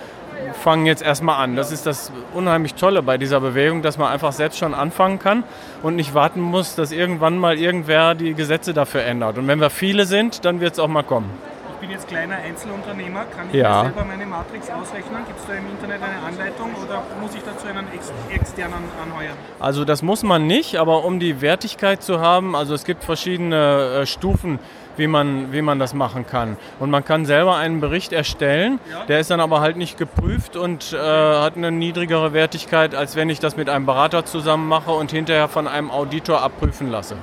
[0.63, 1.57] fangen jetzt erstmal an.
[1.57, 5.45] Das ist das unheimlich Tolle bei dieser Bewegung, dass man einfach selbst schon anfangen kann
[5.83, 9.39] und nicht warten muss, dass irgendwann mal irgendwer die Gesetze dafür ändert.
[9.39, 11.31] Und wenn wir viele sind, dann wird es auch mal kommen.
[11.75, 13.83] Ich bin jetzt kleiner Einzelunternehmer, kann ich Ja.
[13.83, 15.19] mir selber meine Matrix ausrechnen?
[15.27, 19.35] Gibt es da im Internet eine Anleitung oder muss ich dazu einen ex externen anheuern?
[19.61, 24.01] Also das muss man nicht, aber um die Wertigkeit zu haben, also es gibt verschiedene
[24.03, 24.59] äh, Stufen,
[24.97, 26.57] wie man, wie man das machen kann.
[26.81, 30.93] Und man kann selber einen Bericht erstellen, der ist dann aber halt nicht geprüft und
[30.93, 35.11] äh, hat eine niedrigere Wertigkeit, als wenn ich das mit einem Berater zusammen mache und
[35.11, 37.17] hinterher von einem Auditor abprüfen lasse.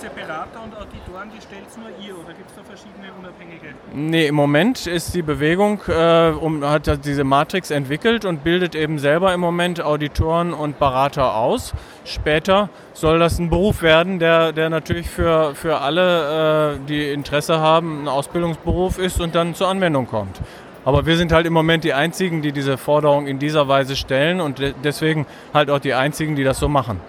[0.00, 3.74] Diese Berater und Auditoren, die stellt nur ihr oder gibt es da verschiedene Unabhängige?
[3.92, 9.00] Nee, im Moment ist die Bewegung, äh, um, hat diese Matrix entwickelt und bildet eben
[9.00, 11.74] selber im Moment Auditoren und Berater aus.
[12.04, 17.58] Später soll das ein Beruf werden, der, der natürlich für, für alle, äh, die Interesse
[17.58, 20.40] haben, ein Ausbildungsberuf ist und dann zur Anwendung kommt.
[20.84, 24.40] Aber wir sind halt im Moment die Einzigen, die diese Forderung in dieser Weise stellen
[24.40, 27.00] und de deswegen halt auch die Einzigen, die das so machen.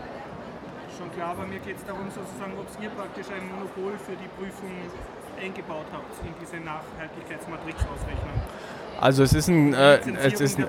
[0.98, 4.30] Schon klar, aber mir geht es darum, sozusagen, ob ihr praktisch ein Monopol für die
[4.40, 4.72] Prüfung
[5.36, 8.40] eingebaut habt in diese Nachhaltigkeitsmatrix-Ausrechnung.
[9.00, 10.66] Also es ist ein, äh, es ist ein.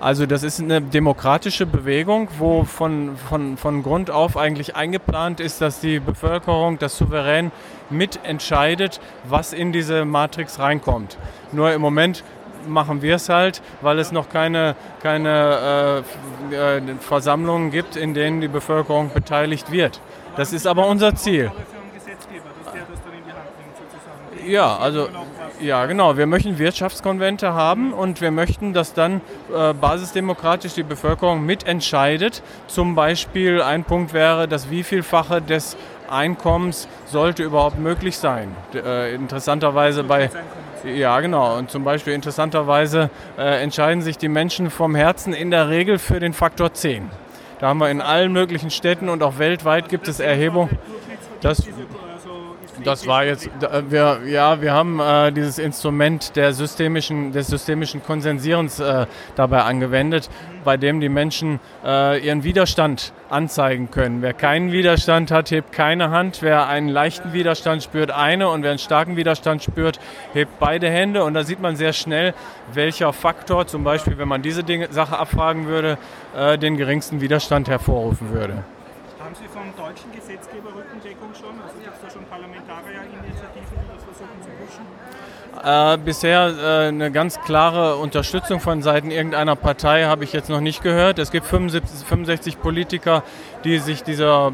[0.00, 5.60] Also das ist eine demokratische Bewegung, wo von, von, von Grund auf eigentlich eingeplant ist,
[5.60, 7.50] dass die Bevölkerung, das Souverän
[7.90, 11.18] mitentscheidet, was in diese Matrix reinkommt.
[11.50, 12.22] Nur im Moment
[12.68, 16.04] machen wir es halt, weil es noch keine, keine
[16.52, 20.00] äh, äh, Versammlungen gibt, in denen die Bevölkerung beteiligt wird.
[20.36, 21.50] Das ist aber unser Ziel.
[24.46, 26.16] Ja, also was- ja, genau.
[26.16, 29.20] Wir möchten Wirtschaftskonvente haben und wir möchten, dass dann
[29.54, 32.42] äh, basisdemokratisch die Bevölkerung mitentscheidet.
[32.66, 35.76] Zum Beispiel ein Punkt wäre, das Wievielfache des
[36.10, 38.54] Einkommens sollte überhaupt möglich sein.
[38.74, 40.30] Äh, interessanterweise bei
[40.84, 41.58] ja, genau.
[41.58, 46.20] Und zum Beispiel interessanterweise äh, entscheiden sich die Menschen vom Herzen in der Regel für
[46.20, 47.10] den Faktor 10.
[47.58, 50.78] Da haben wir in allen möglichen Städten und auch weltweit gibt es Erhebungen.
[51.40, 51.62] Das,
[52.84, 53.48] das war jetzt,
[53.88, 59.06] wir, ja, wir haben äh, dieses Instrument der systemischen, des systemischen Konsensierens äh,
[59.36, 60.28] dabei angewendet,
[60.64, 64.22] bei dem die Menschen äh, ihren Widerstand anzeigen können.
[64.22, 66.42] Wer keinen Widerstand hat, hebt keine Hand.
[66.42, 68.48] Wer einen leichten Widerstand spürt, eine.
[68.48, 69.98] Und wer einen starken Widerstand spürt,
[70.32, 71.24] hebt beide Hände.
[71.24, 72.34] Und da sieht man sehr schnell,
[72.72, 75.98] welcher Faktor, zum Beispiel, wenn man diese Dinge, Sache abfragen würde,
[76.36, 78.64] äh, den geringsten Widerstand hervorrufen würde.
[79.28, 81.60] Haben Sie vom deutschen Gesetzgeber Rückendeckung schon?
[81.60, 84.84] Also gibt es da schon Parlamentarierinitiativen, die das versuchen zu pushen?
[85.64, 90.60] Äh, bisher äh, eine ganz klare Unterstützung von Seiten irgendeiner Partei habe ich jetzt noch
[90.60, 91.18] nicht gehört.
[91.18, 93.22] Es gibt 75, 65 Politiker,
[93.64, 94.52] die sich dieser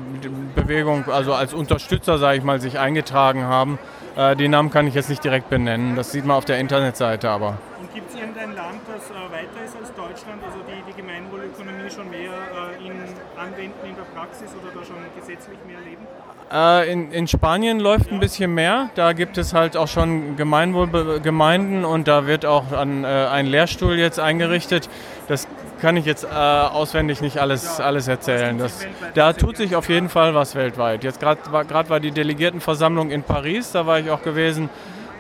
[0.55, 3.79] Bewegung, also als Unterstützer, sage ich mal, sich eingetragen haben.
[4.17, 5.97] Äh, die Namen kann ich jetzt nicht direkt benennen.
[5.97, 7.59] Das sieht man auf der Internetseite aber.
[7.81, 11.91] Und gibt es irgendein Land, das äh, weiter ist als Deutschland, also die die Gemeinwohlökonomie
[11.95, 12.95] schon mehr äh, in
[13.37, 16.07] Anwenden in der Praxis oder da schon gesetzlich mehr leben?
[16.53, 18.91] Äh, in, in Spanien läuft ein bisschen mehr.
[18.95, 23.99] Da gibt es halt auch schon Gemeinwohlgemeinden und da wird auch an, äh, ein Lehrstuhl
[23.99, 24.89] jetzt eingerichtet.
[25.27, 25.49] Das
[25.81, 28.59] kann ich jetzt äh, auswendig nicht alles, alles erzählen.
[28.59, 31.05] Das, da tut sich auf jeden Fall was weltweit.
[31.05, 34.69] Jetzt gerade war, war die Delegiertenversammlung in Paris, da war ich auch gewesen.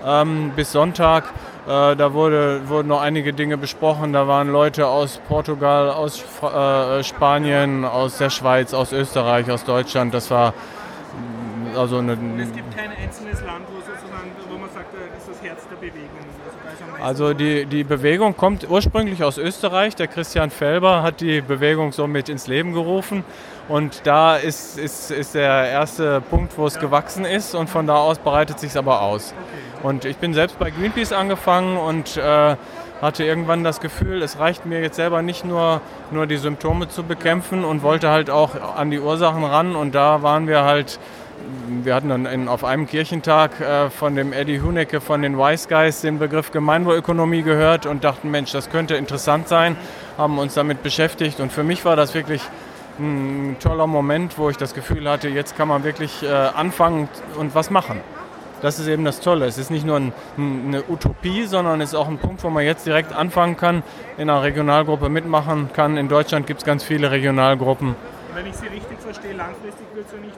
[0.07, 1.25] Ähm, bis Sonntag,
[1.67, 4.13] äh, da wurde, wurden noch einige Dinge besprochen.
[4.13, 10.13] Da waren Leute aus Portugal, aus äh, Spanien, aus der Schweiz, aus Österreich, aus Deutschland.
[10.13, 10.53] Das war
[11.77, 15.31] also eine, Und es gibt kein einzelnes Land, wo sozusagen, wo man sagt, das ist
[15.31, 16.09] das Herz der Bewegung.
[17.01, 19.97] Also, also die, die Bewegung kommt ursprünglich aus Österreich.
[19.97, 23.25] Der Christian Felber hat die Bewegung so mit ins Leben gerufen.
[23.69, 27.55] Und da ist, ist, ist der erste Punkt, wo es gewachsen ist.
[27.55, 29.35] Und von da aus breitet sich es aber aus.
[29.83, 32.57] Und ich bin selbst bei Greenpeace angefangen und äh,
[33.03, 37.03] hatte irgendwann das Gefühl, es reicht mir jetzt selber nicht nur, nur die Symptome zu
[37.03, 39.77] bekämpfen und wollte halt auch an die Ursachen ran.
[39.77, 40.99] Und da waren wir halt
[41.83, 45.69] wir hatten dann in, auf einem Kirchentag äh, von dem Eddie Hunecke von den Wise
[45.69, 49.77] Guys den Begriff Gemeinwohlökonomie gehört und dachten, Mensch, das könnte interessant sein,
[50.17, 52.43] haben uns damit beschäftigt und für mich war das wirklich
[52.99, 57.55] ein toller Moment, wo ich das Gefühl hatte, jetzt kann man wirklich äh, anfangen und
[57.55, 58.01] was machen.
[58.63, 59.47] Das ist eben das Tolle.
[59.47, 62.65] Es ist nicht nur ein, eine Utopie, sondern es ist auch ein Punkt, wo man
[62.65, 63.83] jetzt direkt anfangen kann,
[64.17, 65.99] in einer Regionalgruppe mitmachen kann.
[65.99, 67.95] In Deutschland gibt es ganz viele Regionalgruppen.
[68.35, 70.37] Wenn ich Sie richtig verstehe, langfristig wird es ja nicht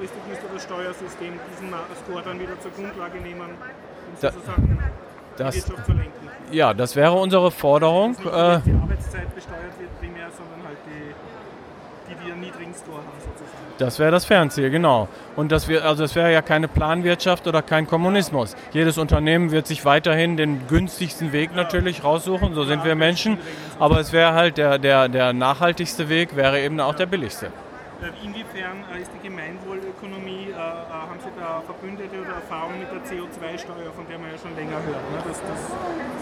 [0.00, 1.74] Langfristig müsste das Steuersystem diesen
[2.04, 3.48] Score dann wieder zur Grundlage nehmen, um
[4.20, 4.78] Da- sozusagen
[5.36, 6.28] das- die Wirtschaft zu lenken.
[6.52, 8.10] Ja, das wäre unsere Forderung.
[8.12, 12.72] Nicht nur, Äh, dass die Arbeitszeit besteuert wird primär, sondern halt die, die, einen niedrigen
[12.74, 13.60] Score haben sozusagen.
[13.76, 15.06] Das wäre das Fernziel, genau.
[15.36, 18.56] Und das wär, also es wäre ja keine Planwirtschaft oder kein Kommunismus.
[18.72, 23.38] Jedes Unternehmen wird sich weiterhin den günstigsten Weg natürlich raussuchen, so sind wir Menschen.
[23.78, 27.48] Aber es wäre halt der, der, der nachhaltigste Weg, wäre eben auch der billigste.
[28.00, 33.04] Äh, inwiefern äh, ist die Gemeinwohlökonomie, äh, haben Sie da Verbündete oder Erfahrungen mit der
[33.04, 35.20] CO2-Steuer, von der man ja schon länger hört, ne?
[35.20, 35.62] dass, dass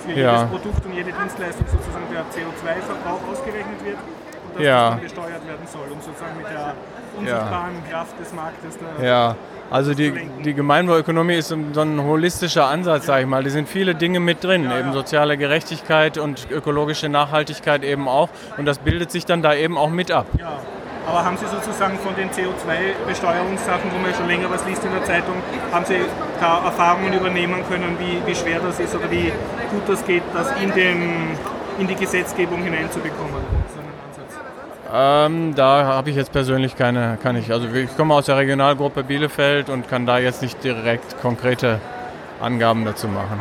[0.02, 0.42] für ja.
[0.42, 4.74] jedes Produkt und jede Dienstleistung sozusagen der CO2-Verbrauch ausgerechnet wird und dass ja.
[4.74, 6.74] das dann besteuert werden soll, um sozusagen mit der
[7.14, 7.90] unsichtbaren ja.
[7.90, 8.72] Kraft des Marktes.
[8.74, 9.36] Da ja,
[9.70, 10.10] also die,
[10.44, 13.44] die Gemeinwohlökonomie ist so ein holistischer Ansatz, sage ich mal.
[13.44, 18.30] Die sind viele Dinge mit drin, ja, eben soziale Gerechtigkeit und ökologische Nachhaltigkeit eben auch.
[18.56, 20.26] Und das bildet sich dann da eben auch mit ab.
[21.08, 25.04] Aber haben Sie sozusagen von den CO2-Besteuerungssachen, wo man schon länger was liest in der
[25.04, 25.36] Zeitung,
[25.72, 26.00] haben Sie
[26.38, 29.32] da Erfahrungen übernehmen können, wie, wie schwer das ist oder wie
[29.70, 31.30] gut das geht, das in, den,
[31.78, 33.68] in die Gesetzgebung hineinzubekommen?
[34.92, 37.52] Ähm, da habe ich jetzt persönlich keine, kann ich.
[37.52, 41.80] Also ich komme aus der Regionalgruppe Bielefeld und kann da jetzt nicht direkt konkrete
[42.40, 43.40] Angaben dazu machen.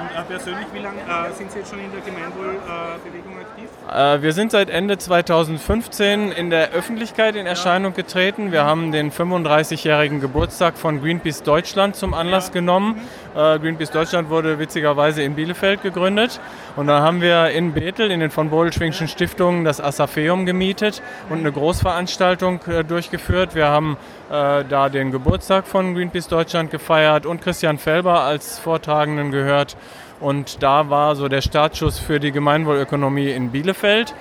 [0.00, 3.59] Und äh, persönlich, wie lange äh, sind Sie jetzt schon in der Gemeinwohlbewegung äh, aktiv?
[3.90, 8.52] Äh, wir sind seit Ende 2015 in der Öffentlichkeit in Erscheinung getreten.
[8.52, 13.00] Wir haben den 35-jährigen Geburtstag von Greenpeace Deutschland zum Anlass genommen.
[13.34, 16.40] Äh, Greenpeace Deutschland wurde witzigerweise in Bielefeld gegründet.
[16.76, 21.38] Und dann haben wir in Bethel, in den von Bodelschwingschen Stiftungen, das Asafeum gemietet und
[21.38, 23.54] eine Großveranstaltung äh, durchgeführt.
[23.54, 23.96] Wir haben
[24.30, 29.76] da den Geburtstag von Greenpeace Deutschland gefeiert und Christian Felber als Vortragenden gehört.
[30.20, 34.14] Und da war so der Startschuss für die Gemeinwohlökonomie in Bielefeld.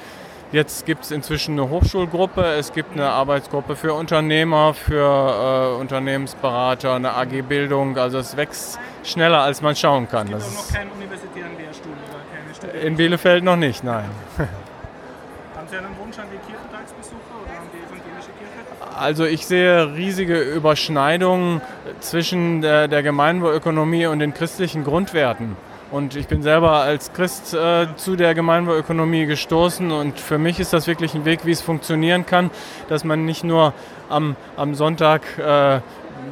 [0.51, 6.95] Jetzt gibt es inzwischen eine Hochschulgruppe, es gibt eine Arbeitsgruppe für Unternehmer, für äh, Unternehmensberater,
[6.95, 7.95] eine AG Bildung.
[7.97, 10.27] Also es wächst schneller, als man schauen kann.
[10.33, 12.87] Es gibt das noch keinen universitären Lehrstuhl oder keine Studien?
[12.87, 14.09] In Bielefeld noch nicht, nein.
[14.37, 18.97] Haben Sie einen Wunsch an die Kirchentagsbesucher oder an die evangelische Kirche?
[18.97, 21.61] Also ich sehe riesige Überschneidungen
[21.99, 25.55] zwischen der, der Gemeinwohlökonomie und den christlichen Grundwerten.
[25.91, 29.91] Und ich bin selber als Christ äh, zu der Gemeinwohlökonomie gestoßen.
[29.91, 32.51] Und für mich ist das wirklich ein Weg, wie es funktionieren kann,
[32.89, 33.73] dass man nicht nur
[34.07, 35.79] am, am Sonntag äh,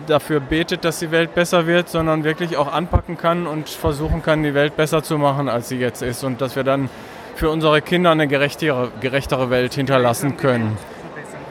[0.06, 4.44] dafür betet, dass die Welt besser wird, sondern wirklich auch anpacken kann und versuchen kann,
[4.44, 6.24] die Welt besser zu machen, als sie jetzt ist.
[6.24, 6.88] Und dass wir dann
[7.36, 10.78] für unsere Kinder eine gerechtere, gerechtere Welt hinterlassen können.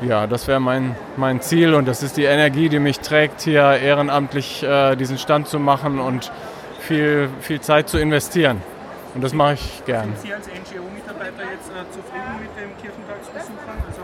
[0.07, 1.75] Ja, das wäre mein, mein Ziel.
[1.75, 5.99] Und das ist die Energie, die mich trägt, hier ehrenamtlich äh, diesen Stand zu machen
[5.99, 6.31] und
[6.87, 8.63] viel, viel Zeit zu investieren.
[9.15, 10.15] Und das mache ich gern.
[10.15, 13.79] Sind Sie als NGO-Mitarbeiter jetzt äh, zufrieden mit den Kirchentagsbesuchern?
[13.89, 14.03] Also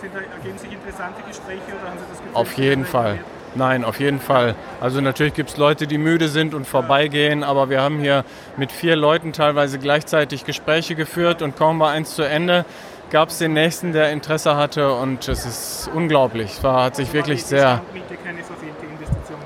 [0.00, 2.34] sind da, ergeben sich interessante Gespräche oder haben Sie das Gefühl?
[2.34, 3.18] Auf jeden Fall.
[3.54, 4.54] Nein, auf jeden Fall.
[4.80, 8.24] Also natürlich gibt es Leute, die müde sind und vorbeigehen, aber wir haben hier
[8.56, 12.66] mit vier Leuten teilweise gleichzeitig Gespräche geführt und kaum war eins zu Ende,
[13.10, 16.52] gab es den nächsten, der Interesse hatte und es ist unglaublich.
[16.52, 17.80] Es war, hat sich wirklich sehr...
[18.24, 18.42] Keine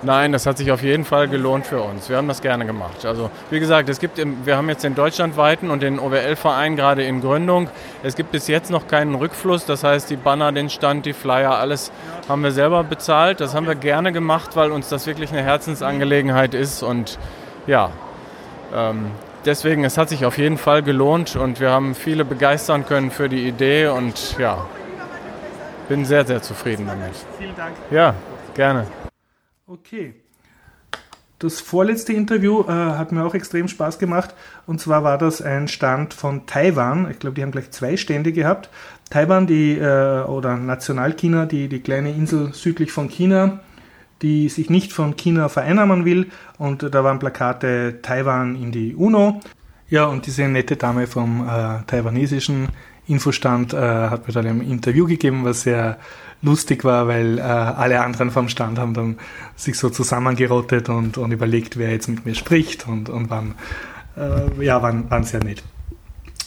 [0.03, 2.09] Nein, das hat sich auf jeden Fall gelohnt für uns.
[2.09, 3.05] Wir haben das gerne gemacht.
[3.05, 7.21] Also wie gesagt, es gibt, wir haben jetzt den deutschlandweiten und den OWL-Verein gerade in
[7.21, 7.69] Gründung.
[8.03, 9.67] Es gibt bis jetzt noch keinen Rückfluss.
[9.67, 11.93] Das heißt, die Banner, den Stand, die Flyer, alles
[12.29, 13.41] haben wir selber bezahlt.
[13.41, 16.83] Das haben wir gerne gemacht, weil uns das wirklich eine Herzensangelegenheit ist.
[16.83, 17.19] Und
[17.67, 17.91] ja,
[18.75, 19.11] ähm,
[19.45, 23.29] deswegen, es hat sich auf jeden Fall gelohnt und wir haben viele begeistern können für
[23.29, 24.65] die Idee und ja,
[25.89, 27.15] bin sehr, sehr zufrieden damit.
[27.39, 27.75] Vielen Dank.
[27.91, 28.15] Ja,
[28.55, 28.87] gerne.
[29.71, 30.14] Okay.
[31.39, 34.35] Das vorletzte Interview äh, hat mir auch extrem Spaß gemacht.
[34.66, 37.09] Und zwar war das ein Stand von Taiwan.
[37.09, 38.68] Ich glaube, die haben gleich zwei Stände gehabt.
[39.11, 43.61] Taiwan, die, äh, oder Nationalchina, die, die kleine Insel südlich von China,
[44.23, 46.27] die sich nicht von China vereinnahmen will.
[46.59, 49.39] Und da waren Plakate Taiwan in die UNO.
[49.89, 52.71] Ja, und diese nette Dame vom äh, taiwanesischen
[53.11, 55.99] Infostand äh, hat mir dann ein Interview gegeben, was sehr
[56.43, 59.19] lustig war, weil äh, alle anderen vom Stand haben dann
[59.57, 63.55] sich so zusammengerottet und, und überlegt, wer jetzt mit mir spricht und, und waren,
[64.17, 65.63] äh, ja, waren, waren sehr nett.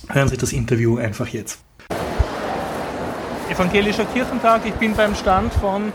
[0.09, 1.59] Hören Sie das Interview einfach jetzt.
[3.49, 5.91] Evangelischer Kirchentag, ich bin beim Stand von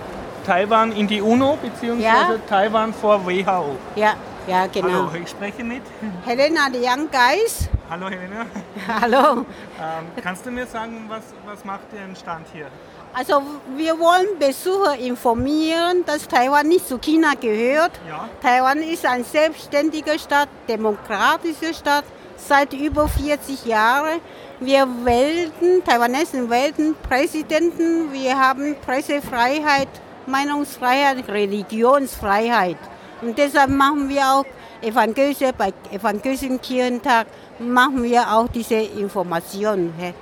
[0.46, 2.38] Taiwan in die UNO, beziehungsweise ja.
[2.48, 3.76] Taiwan vor WHO.
[3.96, 4.14] Ja,
[4.48, 4.88] ja, genau.
[4.88, 5.82] Hallo, ich spreche mit
[6.24, 7.68] Helena de Young Guys.
[7.90, 8.46] Hallo Helena.
[9.00, 9.40] Hallo.
[9.40, 12.66] Ähm, kannst du mir sagen, was, was macht ihr im Stand hier?
[13.14, 13.42] Also
[13.76, 17.92] wir wollen Besucher informieren, dass Taiwan nicht zu China gehört.
[18.08, 18.28] Ja.
[18.42, 22.04] Taiwan ist eine selbstständige Stadt, demokratische Stadt
[22.36, 24.20] seit über 40 Jahren.
[24.60, 29.88] Wir wählten, Taiwanesen wählten Präsidenten, wir haben Pressefreiheit,
[30.26, 32.78] Meinungsfreiheit, Religionsfreiheit.
[33.22, 34.44] Und deshalb machen wir auch
[34.80, 37.26] evangelische, bei evangelischen Kirchentag
[37.58, 39.92] machen wir auch diese Informationen.
[39.98, 40.12] Äh,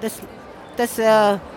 [0.00, 0.20] das,
[0.76, 1.00] das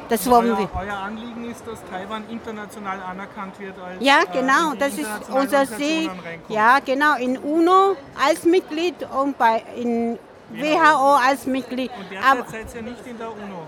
[0.08, 0.70] Das wollen euer, wir.
[0.80, 5.10] euer Anliegen ist, dass Taiwan international anerkannt wird als Ja, äh, genau, die das ist
[5.34, 6.10] unser Ziel.
[6.48, 10.20] Ja, genau, in UNO als Mitglied und bei in
[10.52, 11.90] WHO als Mitglied.
[11.98, 13.66] Und Aber derzeit seid ihr nicht in der UNO.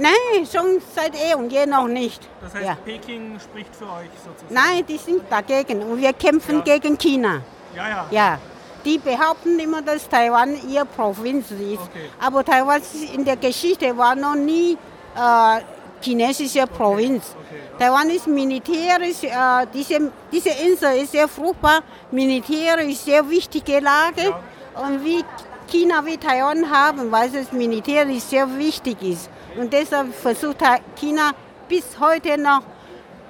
[0.00, 2.20] Nein, schon seit eh und je noch nicht.
[2.42, 2.74] Das heißt, Ja.
[2.84, 4.52] Peking spricht für euch sozusagen.
[4.54, 6.76] Nein, die sind dagegen und wir kämpfen Ja.
[6.76, 7.42] gegen China.
[7.76, 8.06] Ja, ja.
[8.10, 8.38] Ja,
[8.84, 11.80] die behaupten immer, dass Taiwan ihre Provinz ist.
[11.82, 12.10] Okay.
[12.20, 12.80] Aber Taiwan
[13.14, 14.76] in der Geschichte war noch nie
[15.16, 15.60] äh,
[16.00, 17.34] chinesische Provinz.
[17.38, 21.80] okay, Taiwan ist militärisch, äh, diese, diese Insel ist sehr fruchtbar,
[22.10, 24.34] militärisch sehr wichtige Lage.
[24.82, 25.22] Und wie
[25.70, 29.28] China wie Taiwan haben, weil es militärisch sehr wichtig ist.
[29.58, 30.58] Und deshalb versucht
[30.96, 31.32] China
[31.68, 32.62] bis heute noch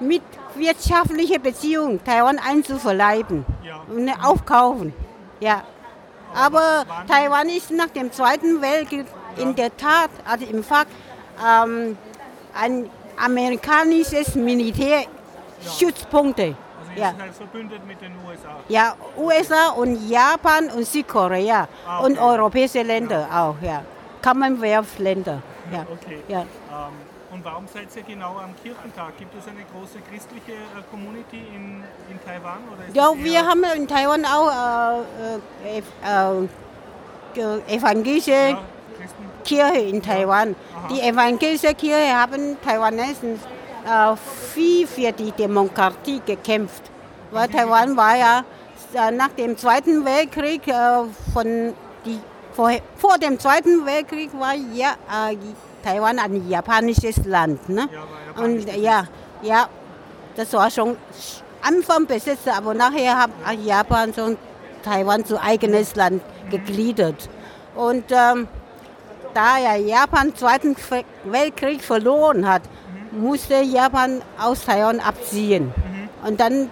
[0.00, 0.22] mit
[0.54, 3.80] wirtschaftlicher Beziehung Taiwan einzuverleiben Ja.
[3.88, 4.92] und aufkaufen.
[5.40, 5.62] Ja.
[6.34, 9.06] Aber Taiwan ist nach dem Zweiten Weltkrieg
[9.36, 10.90] in der Tat, also im Fakt,
[11.44, 11.96] ähm,
[12.54, 16.54] ein amerikanisches Militärstützpunkte.
[16.80, 17.10] Also Ja.
[17.10, 18.56] seid halt verbündet mit den USA.
[18.68, 22.28] ja, USA und Japan und Südkorea Ah, und okay.
[22.28, 23.82] europäische Länder auch, ja.
[24.22, 25.42] Commonwealth-Länder.
[25.72, 25.86] Ja.
[25.92, 26.22] Okay.
[26.28, 26.40] Ja.
[26.40, 26.46] Ähm,
[27.32, 29.16] und warum seid ihr genau am Kirchentag?
[29.18, 32.58] Gibt es eine große christliche äh, Community in, in Taiwan?
[32.92, 34.50] Ja, wir haben in Taiwan auch
[35.64, 36.38] äh, äh,
[37.40, 38.58] äh, evangelische ja?
[39.44, 40.56] Kirche in Taiwan.
[40.90, 43.34] Die evangelische Kirche haben Taiwanesen
[43.86, 44.16] äh,
[44.52, 46.90] viel für die Demokratie gekämpft.
[47.30, 48.44] Weil Taiwan war ja
[48.94, 52.18] äh, nach dem Zweiten Weltkrieg äh, von die
[52.52, 54.92] vor, vor dem Zweiten Weltkrieg war ja
[55.30, 55.36] äh,
[55.82, 57.68] Taiwan ein japanisches Land.
[57.68, 57.88] Ne?
[57.92, 59.04] Ja, japanisch Und ja,
[59.42, 59.68] ja,
[60.36, 60.96] das war schon
[61.62, 63.30] Anfang besetzt, aber nachher hat
[63.64, 64.36] Japan schon
[64.82, 67.28] Taiwan zu eigenes Land gegliedert.
[67.74, 68.48] Und ähm,
[69.34, 70.76] da ja Japan Zweiten
[71.24, 72.62] Weltkrieg verloren hat,
[73.12, 75.72] musste Japan aus Taiwan abziehen.
[76.26, 76.70] Und dann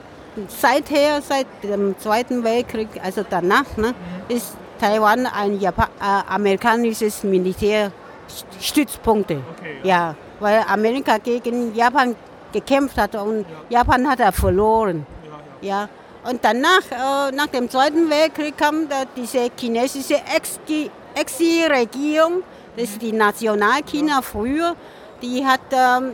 [0.49, 3.95] seither, seit dem Zweiten Weltkrieg, also danach, ne,
[4.29, 9.31] ist Taiwan ein Japa äh, amerikanisches Militärstützpunkt.
[9.31, 10.15] Okay, ja.
[10.41, 12.15] weil Amerika gegen Japan
[12.53, 15.07] gekämpft hat und Japan hat er verloren.
[15.63, 15.81] Ja, ja.
[15.83, 15.89] Ja.
[16.31, 20.61] Und danach, äh, nach dem Zweiten Weltkrieg, kam da diese chinesische Ex-
[21.15, 22.43] Exilregierung,
[22.77, 24.75] das ist die Nationalchina früher,
[25.23, 26.13] die, hat, ähm,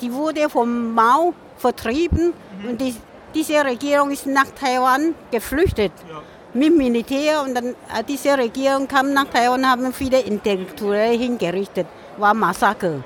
[0.00, 2.32] die wurde vom Mao vertrieben
[2.68, 2.94] und die,
[3.34, 6.22] diese Regierung ist nach Taiwan geflüchtet Ja.
[6.56, 11.86] Mit Militär und dann äh, diese Regierung kam nach Taiwan, haben viele Intellektuelle hingerichtet,
[12.16, 13.02] war Massaker.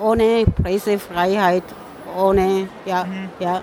[0.00, 1.62] Ohne Pressefreiheit,
[2.16, 3.06] ohne, ja,
[3.38, 3.62] ja.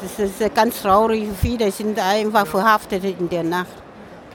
[0.00, 1.28] Das, das ist ganz traurig.
[1.40, 3.74] Viele sind einfach verhaftet in der Nacht.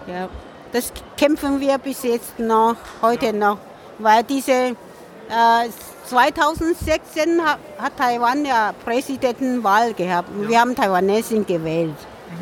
[0.08, 0.28] Ja.
[0.72, 3.58] Das kämpfen wir bis jetzt noch, heute noch,
[3.98, 5.70] weil diese äh,
[6.08, 11.96] 2016 hat, Taiwan ja Präsidentenwahl gehabt und wir haben Taiwanesen gewählt.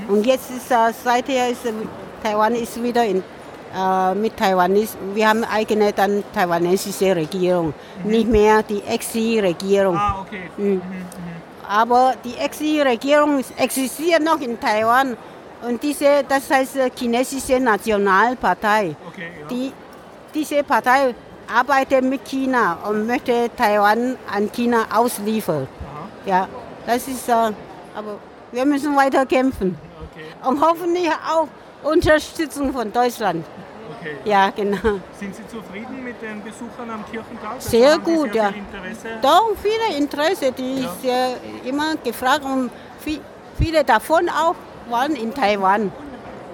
[0.07, 0.70] Und jetzt ist
[1.03, 1.61] seither ist
[2.24, 3.24] Taiwan ist wieder in,
[3.76, 4.97] äh, mit Taiwanis.
[5.14, 9.97] Wir haben eigene dann taiwanesische Regierung, nicht mehr die Exilregierung.
[9.97, 10.49] Ah, okay.
[10.57, 10.82] Mhm.
[11.68, 15.18] Aber die Exilregierung existiert noch in Taiwan
[15.68, 18.95] und diese, das heißt äh, chinesische Nationalpartei.
[19.07, 19.47] Okay, ja.
[19.47, 19.74] Die,
[20.34, 21.14] diese Partei
[21.48, 25.68] arbeitet mit China und möchte Taiwan an China ausliefern.
[25.68, 26.08] Aha.
[26.26, 26.48] Ja,
[26.86, 28.18] das ist, äh, aber
[28.52, 29.78] wir müssen weiter kämpfen
[30.12, 31.48] Okay, und hoffentlich auch
[31.89, 33.46] Unterstützung von Deutschland.
[34.00, 34.16] okay.
[34.26, 34.78] Ja, genau.
[35.20, 37.54] Sind Sie zufrieden mit den Besuchern am Kirchentag?
[37.56, 38.50] Also Sehr gut, sehr ja.
[38.52, 39.08] Viel Interesse?
[39.22, 40.89] Doch, viele Interesse, die Ja.
[40.89, 41.28] ist ja
[41.70, 42.70] immer gefragt und
[43.06, 43.20] vi-
[43.58, 44.56] viele davon auch
[44.89, 45.91] waren in Taiwan.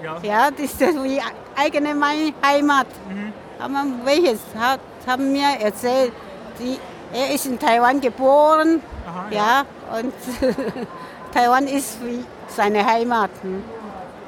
[0.02, 0.16] Ja.
[0.22, 1.20] Ja, das ist wie
[1.56, 2.86] eigene meine Heimat.
[3.08, 3.32] Mhm.
[3.60, 6.12] Haben welches hat, haben mir erzählt,
[6.58, 6.78] die,
[7.12, 9.64] er ist in Taiwan geboren, Aha, ja,
[9.98, 10.12] und
[11.34, 13.30] Taiwan ist wie seine Heimat.
[13.42, 13.62] hm.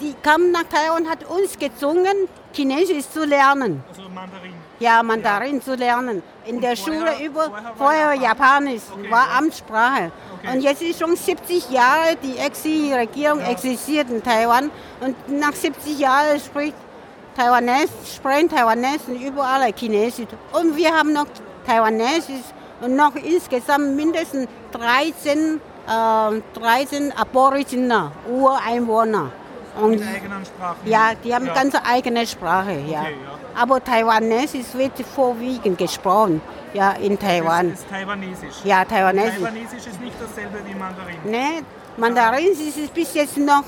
[0.00, 3.82] die kam nach Taiwan und hat uns gezwungen, Chinesisch zu lernen.
[3.90, 4.54] Also Mandarin.
[4.80, 6.22] Ja, Mandarin zu lernen.
[6.46, 9.38] In der vorher- Schule über vorher war vorher Japanisch, Okay, war ja.
[9.38, 10.12] Amtssprache.
[10.38, 10.54] Okay.
[10.56, 16.40] Und jetzt ist schon 70 Jahre die Exilregierung existiert in Taiwan und nach 70 Jahren
[16.40, 16.74] spricht
[17.38, 20.26] Taiwanese, sprechen Taiwanesen überall Chinesisch.
[20.52, 21.26] Und wir haben noch
[21.66, 22.42] Taiwanesisch
[22.80, 29.30] und noch insgesamt mindestens 13, äh, 13 Aboriginer, Ureinwohner.
[29.80, 30.78] Und Mit eigenen Sprachen.
[30.86, 31.54] ja, die haben Ja.
[31.54, 33.02] ganz eigene Sprache, ja.
[33.02, 33.62] Okay, ja.
[33.62, 36.40] Aber Taiwanesisch wird vorwiegend gesprochen,
[36.74, 37.70] ja, in Taiwan.
[37.70, 38.54] Das ist Taiwanesisch.
[38.64, 39.34] Ja, Taiwanesisch.
[39.36, 41.16] Taiwanesisch ist nicht dasselbe wie Mandarin.
[41.24, 41.62] Ne,
[41.96, 43.62] Mandarin ist bis jetzt noch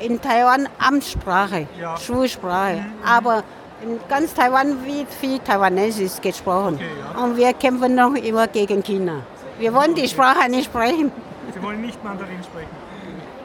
[0.00, 1.92] in Taiwan Amtssprache, Ja.
[1.92, 2.84] Mhm, Schulsprache.
[3.04, 3.42] Aber
[3.82, 6.74] in ganz Taiwan wird viel Taiwanesisch gesprochen.
[6.74, 7.22] Okay, ja.
[7.22, 9.22] Und wir kämpfen noch immer gegen China.
[9.58, 11.12] Wir wollen die Sprache nicht sprechen.
[11.54, 12.68] Sie wollen nicht Mandarin sprechen.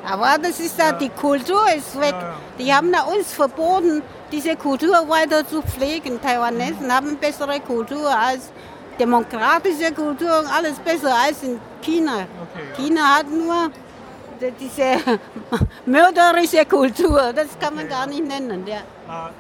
[0.08, 2.14] Aber das ist da, die Kultur ist weg.
[2.14, 2.34] Ja, ja.
[2.60, 6.22] Die haben da uns verboten, diese Kultur weiter zu pflegen.
[6.22, 8.52] Taiwanesen haben bessere Kultur als
[9.00, 12.14] demokratische Kultur und alles besser als in China.
[12.14, 12.76] Okay, ja.
[12.84, 13.72] China hat nur
[14.60, 14.98] diese
[15.86, 17.34] mörderische Kultur.
[17.34, 18.66] Das kann man gar nicht nennen.
[18.68, 18.76] Ja.
[18.78, 19.32] Äh,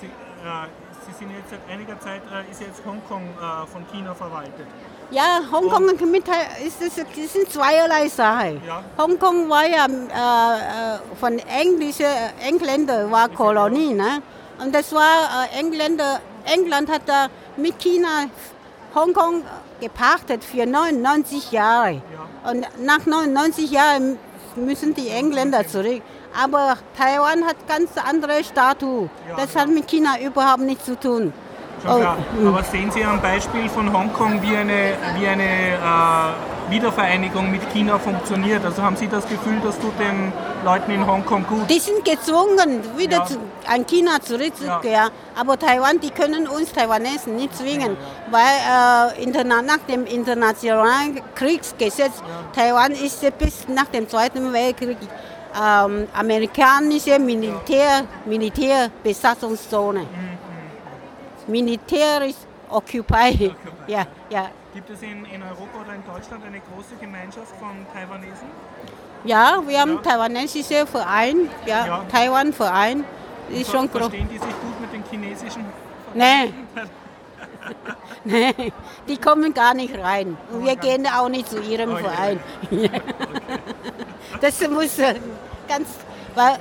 [0.00, 0.66] Sie, äh,
[1.06, 4.66] Sie sind jetzt seit einiger Zeit, äh, ist jetzt Hongkong äh, von China verwaltet.
[5.10, 8.60] Ja, Hongkong mit, Tai- ist das, das sind zweierlei Sachen.
[8.66, 8.82] Ja.
[8.98, 12.04] Hongkong war ja äh, äh, von englische
[12.46, 14.20] Engländer war Kolonie, ne?
[14.62, 16.20] Und das war äh, Engländer.
[16.44, 18.26] England hat da mit China
[18.94, 19.42] Hongkong
[19.80, 22.02] gepachtet für 99 Jahre.
[22.50, 24.18] Und nach 99 Jahren
[24.66, 26.02] müssen die Engländer zurück.
[26.40, 29.08] Aber Taiwan hat ganz andere Statue.
[29.36, 31.32] Das hat mit China überhaupt nichts zu tun.
[31.82, 32.16] Schon Oh, klar.
[32.46, 37.98] Aber sehen Sie am Beispiel von Hongkong, wie eine, wie eine äh, Wiedervereinigung mit China
[37.98, 38.64] funktioniert?
[38.64, 40.32] Also haben Sie das Gefühl, das tut den
[40.64, 41.70] Leuten in Hongkong gut?
[41.70, 43.24] Die sind gezwungen, wieder Ja.
[43.26, 45.10] zu, an China zurückzukehren.
[45.38, 47.96] Aber Taiwan, die können uns Taiwanesen nicht zwingen,
[48.30, 52.22] weil äh, interna nach dem internationalen Kriegsgesetz
[52.54, 54.98] Taiwan ist ja bis nach dem Zweiten Weltkrieg
[55.58, 60.06] ähm, amerikanische Militär, Militärbesatzungszone.
[61.48, 62.36] Militärisch
[62.70, 63.54] occupied.
[63.86, 64.50] Ja, ja.
[64.74, 68.48] Gibt es in, in Europa oder in Deutschland eine große Gemeinschaft von Taiwanesen?
[69.24, 70.02] ja, wir haben Ja.
[70.02, 72.04] taiwanesische Verein, ja, Ja.
[72.10, 73.04] Taiwan-Verein.
[73.50, 74.00] Ist schon groß.
[74.02, 75.64] Verstehen die sich gut mit den chinesischen?
[76.14, 76.52] Nee.
[78.24, 78.72] nee,
[79.08, 80.36] die kommen gar nicht rein.
[80.52, 82.04] Und wir gehen auch nicht zu ihrem Oh, ja.
[82.04, 82.40] Verein.
[84.42, 85.14] Das muss äh,
[85.66, 85.88] ganz,
[86.34, 86.58] weil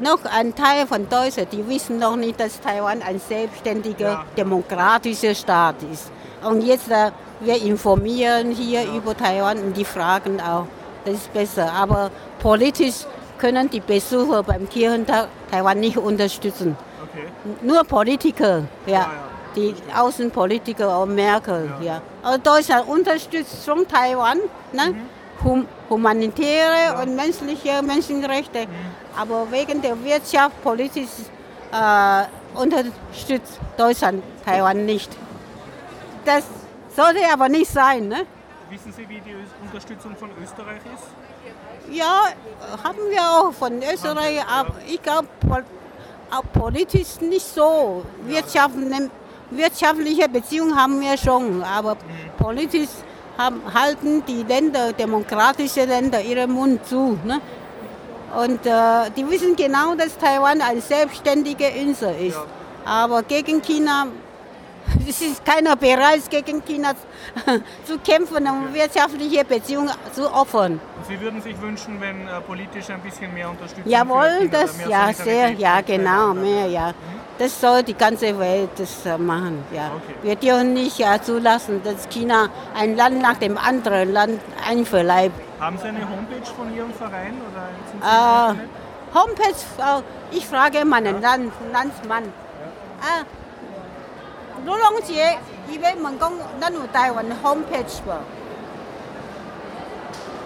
[0.00, 4.24] noch ein Teil von Deutschland, die wissen noch nicht, dass Taiwan ein selbstständiger, Ja.
[4.36, 6.10] demokratischer Staat ist.
[6.42, 10.66] Und jetzt, äh, wir informieren hier über Taiwan und die fragen auch,
[11.04, 11.72] das ist besser.
[11.72, 13.04] Aber politisch
[13.38, 16.76] können die Besucher beim Kirchentag Taiwan nicht unterstützen.
[17.02, 17.26] Okay.
[17.62, 18.92] Nur Politiker, ja.
[18.92, 19.10] ja.
[19.56, 22.00] Die Außenpolitiker und Merkel, ja.
[22.22, 24.38] Aber Deutschland unterstützt schon Taiwan,
[24.72, 24.94] ne?
[25.42, 28.66] Hum humanitäre und menschliche Menschenrechte.
[29.16, 31.10] Aber wegen der Wirtschaft, politisch
[31.72, 32.24] äh,
[32.54, 35.10] unterstützt Deutschland Taiwan nicht.
[36.24, 36.44] Das
[36.94, 38.26] sollte aber nicht sein, ne?
[38.70, 41.94] Wissen Sie, wie die Unterstützung von Österreich ist?
[41.94, 42.24] Ja,
[42.82, 45.28] haben wir auch von Österreich, aber ich glaube,
[46.52, 48.04] politisch nicht so.
[48.24, 49.10] Wirtschaftliche,
[49.50, 51.96] wirtschaftliche Beziehungen haben wir schon, aber
[52.38, 52.88] politisch
[53.38, 57.18] haben, halten die Länder, demokratische Länder, ihren Mund zu.
[57.24, 57.40] Ne?
[58.36, 62.38] Und äh, die wissen genau, dass Taiwan eine selbstständige Insel ist.
[62.84, 64.08] Aber gegen China,
[65.08, 66.92] es ist keiner bereit, gegen China
[67.86, 70.80] zu kämpfen und wirtschaftliche Beziehungen zu opfern.
[70.96, 75.12] Und Sie würden sich wünschen, wenn äh, politisch ein bisschen mehr Unterstützung Jawohl, das ja
[75.12, 76.92] sehr, ja genau, mehr, ja.
[77.36, 79.90] Das soll die ganze Welt das äh, machen, ja.
[79.96, 80.14] Okay.
[80.22, 85.34] Wir dürfen nicht ja, zulassen, dass China ein Land nach dem anderen Land einverleibt.
[85.60, 88.84] Haben Sie eine Homepage von Ihrem Verein oder sind Sie Äh, im Internet?
[89.14, 92.24] Homepage, äh, ich frage meinen Land, Landsmann.
[93.00, 93.24] Ah,
[94.65, 95.37] 卢龙杰，
[95.69, 98.11] 伊要问讲，咱有台湾的 Homepage 不？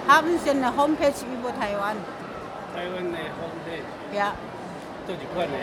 [0.07, 1.95] Haben Sie eine Homepage über Taiwan?
[2.75, 4.31] 台湾的 homepage ja.
[5.07, 5.61] 都是款的啊。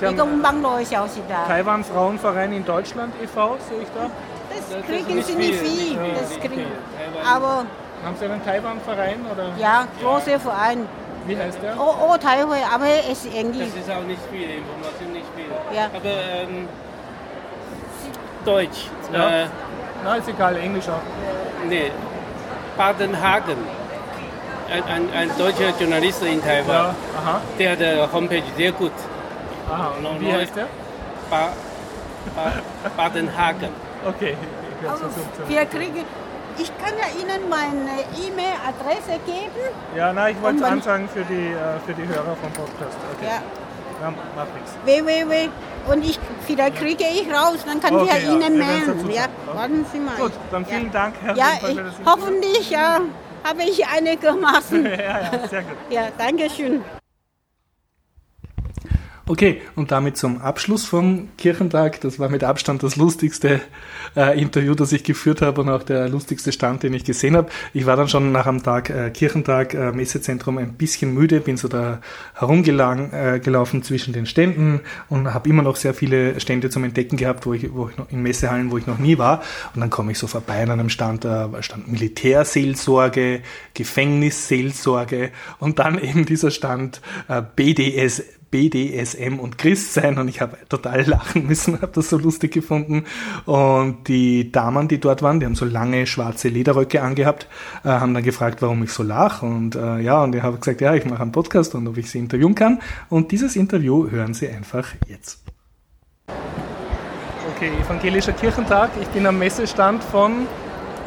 [0.00, 1.34] Sie 一 haben 共网络的消息的。
[1.48, 4.10] Taiwan Frauenverein in Deutschland e.V., sehe ich da.
[4.48, 5.96] Das kriegen sie nicht viel.
[6.14, 6.66] Das kriegen.
[6.96, 7.26] Taiwan.
[7.26, 7.66] Aber
[8.04, 9.52] Haben Sie einen Taiwan-Verein oder?
[9.58, 10.88] ja, großer Verein.
[11.26, 11.76] Wie heißt der?
[11.78, 13.68] Oh, oh, Taiwan, aber es ist Englisch.
[13.74, 15.46] Das ist auch nicht viel, Information nicht viel.
[15.76, 15.84] Ja.
[15.86, 16.68] Aber ähm,
[18.47, 18.81] Deutsch.
[19.13, 19.43] Ja.
[19.43, 19.45] Äh,
[20.03, 21.01] Na, ist egal, Englisch auch.
[21.67, 21.91] nee,
[22.77, 23.57] Badenhagen.
[24.69, 26.75] Ein, ein, ein deutscher Journalist in Taiwan.
[26.75, 28.91] Ja, aha, Der hat eine Homepage sehr gut.
[29.71, 29.91] aha.
[29.97, 30.67] Und wie heißt der?
[31.29, 31.49] Ba,
[32.35, 32.51] ba,
[32.97, 33.69] Badenhagen.
[34.05, 35.47] Okay, ich werde es versuchen.
[35.47, 36.03] Wir kriegen,
[36.57, 39.65] ich kann ja Ihnen meine E-Mail-Adresse geben.
[39.95, 42.97] Ja, nein, ich wollte es ansagen für die, äh, für die Hörer vom Podcast.
[43.17, 43.25] Okay.
[43.27, 43.41] Ja.
[44.01, 44.71] Ja, macht nichts.
[44.85, 45.49] www.
[45.91, 49.09] Und ich, vielleicht kriege ich raus, dann kann Okay, ich ja, Ihnen melden.
[49.09, 50.15] Ja, warten Sie mal.
[50.17, 50.91] Gut, dann vielen ja.
[50.91, 52.99] Dank, Herr Ja, ich, hoffentlich ja,
[53.43, 54.63] habe ich eine gemacht.
[54.71, 55.77] Ja, ja, sehr gut.
[55.89, 56.83] Ja, danke schön.
[59.29, 61.99] Okay, und damit zum Abschluss vom Kirchentag.
[61.99, 63.59] Das war mit Abstand das lustigste
[64.15, 67.49] äh, Interview, das ich geführt habe und auch der lustigste Stand, den ich gesehen habe.
[67.73, 71.57] Ich war dann schon nach einem Tag äh, Kirchentag, äh, Messezentrum, ein bisschen müde, bin
[71.57, 71.99] so da
[72.35, 77.45] herumgelaufen äh, zwischen den Ständen und habe immer noch sehr viele Stände zum Entdecken gehabt,
[77.45, 79.43] wo ich, wo ich noch in Messehallen, wo ich noch nie war.
[79.75, 83.41] Und dann komme ich so vorbei an einem Stand, da stand Militärseelsorge,
[83.73, 88.23] Gefängnisseelsorge und dann eben dieser Stand äh, BDS.
[88.51, 93.05] BDSM und Christsein und ich habe total lachen müssen, habe das so lustig gefunden.
[93.45, 97.47] Und die Damen, die dort waren, die haben so lange schwarze Lederröcke angehabt,
[97.83, 99.45] äh, haben dann gefragt, warum ich so lache.
[99.45, 102.09] Und äh, ja, und ich habe gesagt, ja, ich mache einen Podcast und ob ich
[102.09, 102.79] sie interviewen kann.
[103.09, 105.43] Und dieses Interview hören Sie einfach jetzt.
[107.55, 108.91] Okay, Evangelischer Kirchentag.
[109.01, 110.47] Ich bin am Messestand von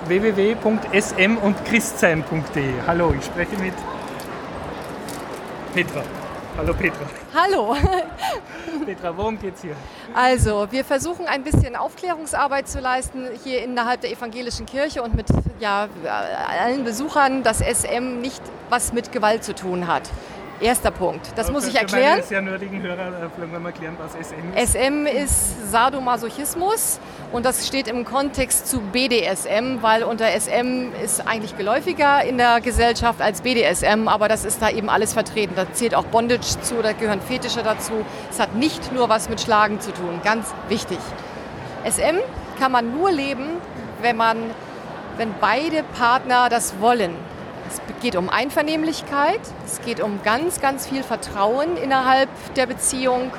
[0.09, 2.73] www.sm und christsein.de.
[2.87, 3.75] Hallo, ich spreche mit
[5.75, 6.03] Petra.
[6.57, 7.07] Hallo Petra.
[7.35, 7.77] Hallo.
[8.85, 9.75] Petra, worum geht's hier?
[10.15, 15.27] Also, wir versuchen ein bisschen Aufklärungsarbeit zu leisten hier innerhalb der evangelischen Kirche und mit
[15.59, 15.89] ja,
[16.49, 20.03] allen Besuchern, dass SM nicht was mit Gewalt zu tun hat.
[20.61, 21.33] Erster Punkt.
[21.37, 22.11] Das muss ich erklären.
[22.11, 24.73] meine sehr nerdigen Hörer äh, vielleicht mal erklären, was SM ist.
[24.73, 27.01] SM ist Sadomasochismus
[27.33, 32.61] und das steht im Kontext zu BDSM, weil unter SM ist eigentlich geläufiger in der
[32.61, 35.55] Gesellschaft als BDSM, aber das ist da eben alles vertreten.
[35.57, 38.05] Da zählt auch Bondage zu, da gehören Fetische dazu.
[38.31, 40.99] Es hat nicht nur was mit Schlagen zu tun, ganz wichtig.
[41.89, 42.19] SM
[42.59, 43.47] kann man nur leben,
[44.03, 44.37] wenn man,
[45.17, 47.15] wenn beide Partner das wollen.
[48.01, 53.31] Es geht um Einvernehmlichkeit, es geht um ganz, ganz viel Vertrauen innerhalb der Beziehung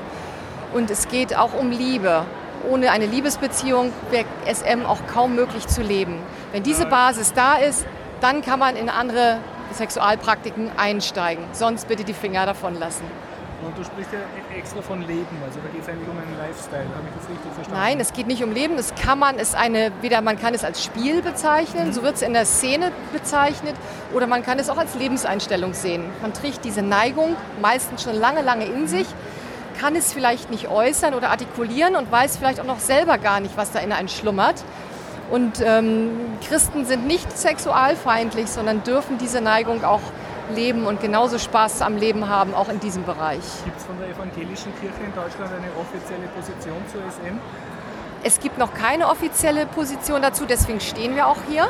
[0.76, 2.26] und es geht auch um Liebe.
[2.70, 6.20] Ohne eine Liebesbeziehung wäre SM auch kaum möglich zu leben.
[6.51, 7.88] Wenn diese Basis da ist,
[8.20, 9.39] dann kann man in andere
[9.74, 11.43] Sexualpraktiken einsteigen.
[11.53, 13.05] Sonst bitte die Finger davon lassen.
[13.64, 16.38] Und du sprichst ja e- extra von Leben, also da geht es eigentlich um einen
[16.38, 16.84] Lifestyle.
[16.95, 17.82] Habe ich das richtig verstanden?
[17.82, 18.76] Nein, es geht nicht um Leben.
[18.76, 22.22] Das kann man, ist eine, weder man kann es als Spiel bezeichnen, so wird es
[22.22, 23.76] in der Szene bezeichnet,
[24.14, 26.05] oder man kann es auch als Lebenseinstellung sehen.
[26.22, 29.07] Man trägt diese Neigung meistens schon lange, lange in sich,
[29.80, 33.57] kann es vielleicht nicht äußern oder artikulieren und weiß vielleicht auch noch selber gar nicht,
[33.57, 34.64] was da in einem schlummert.
[35.30, 36.09] Und ähm,
[36.45, 40.01] Christen sind nicht sexualfeindlich, sondern dürfen diese Neigung auch
[40.54, 43.41] leben und genauso Spaß am Leben haben, auch in diesem Bereich.
[43.66, 47.38] Gibt es von der evangelischen Kirche in Deutschland eine offizielle Position zur SM?
[48.24, 51.68] Es gibt noch keine offizielle Position dazu, deswegen stehen wir auch hier.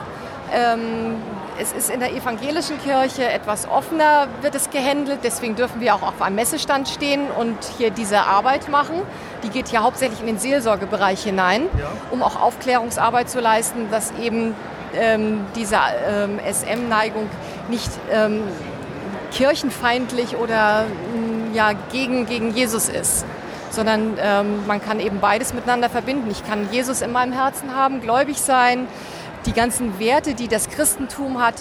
[0.54, 1.16] Ähm,
[1.58, 5.20] es ist in der evangelischen Kirche etwas offener, wird es gehandelt.
[5.24, 8.96] Deswegen dürfen wir auch auf einem Messestand stehen und hier diese Arbeit machen.
[9.44, 11.86] Die geht ja hauptsächlich in den Seelsorgebereich hinein, Ja.
[12.10, 14.56] um auch Aufklärungsarbeit zu leisten, dass eben
[14.94, 17.30] ähm, diese ähm, SM-Neigung
[17.70, 18.42] nicht ähm,
[19.32, 23.26] kirchenfeindlich oder mm, ja, gegen, gegen Jesus ist
[23.72, 26.30] sondern ähm, man kann eben beides miteinander verbinden.
[26.30, 28.88] Ich kann Jesus in meinem Herzen haben, gläubig sein.
[29.46, 31.56] Die ganzen Werte, die das Christentum hat,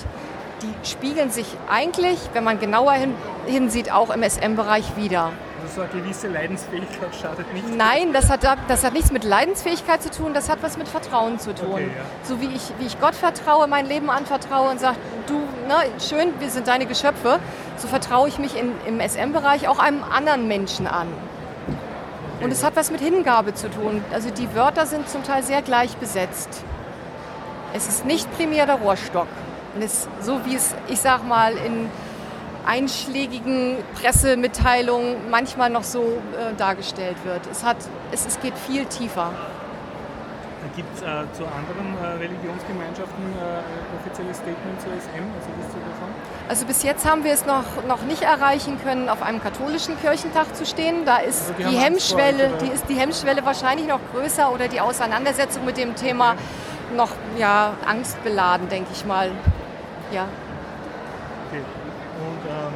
[0.62, 3.14] die spiegeln sich eigentlich, wenn man genauer hin,
[3.46, 5.32] hinsieht, auch im SM-Bereich wieder.
[5.62, 7.76] Also so eine gewisse Leidensfähigkeit schadet nicht.
[7.76, 11.38] Nein, das hat, das hat nichts mit Leidensfähigkeit zu tun, das hat was mit Vertrauen
[11.38, 11.72] zu tun.
[11.72, 12.04] Okay, ja.
[12.22, 14.96] So wie ich, wie ich Gott vertraue, mein Leben anvertraue und sage,
[15.26, 15.34] du,
[15.68, 17.40] ne, schön, wir sind deine Geschöpfe,
[17.76, 21.08] so vertraue ich mich in, im SM-Bereich auch einem anderen Menschen an.
[22.40, 24.02] Und es hat was mit Hingabe zu tun.
[24.12, 26.64] Also die Wörter sind zum Teil sehr gleich besetzt.
[27.74, 29.28] Es ist nicht primär der Rohrstock.
[29.74, 31.90] Und es, so wie es, ich sag mal, in
[32.66, 37.40] einschlägigen Pressemitteilungen manchmal noch so äh, dargestellt wird.
[37.50, 37.76] Es, hat,
[38.12, 39.32] es, es geht viel tiefer.
[40.76, 45.24] Gibt es äh, zu anderen äh, Religionsgemeinschaften äh, offizielle Statement zur SM?
[45.36, 46.08] Also wisst ihr davon?
[46.48, 50.54] Also bis jetzt haben wir es noch, noch nicht erreichen können, auf einem katholischen Kirchentag
[50.54, 51.04] zu stehen.
[51.04, 54.80] Da ist Also die die, Hemmschwelle, die ist die Hemmschwelle wahrscheinlich noch größer oder die
[54.80, 56.36] Auseinandersetzung mit dem Thema
[56.96, 59.30] noch ja, angstbeladen, denke ich mal.
[60.12, 60.26] Ja.
[62.50, 62.72] Ähm,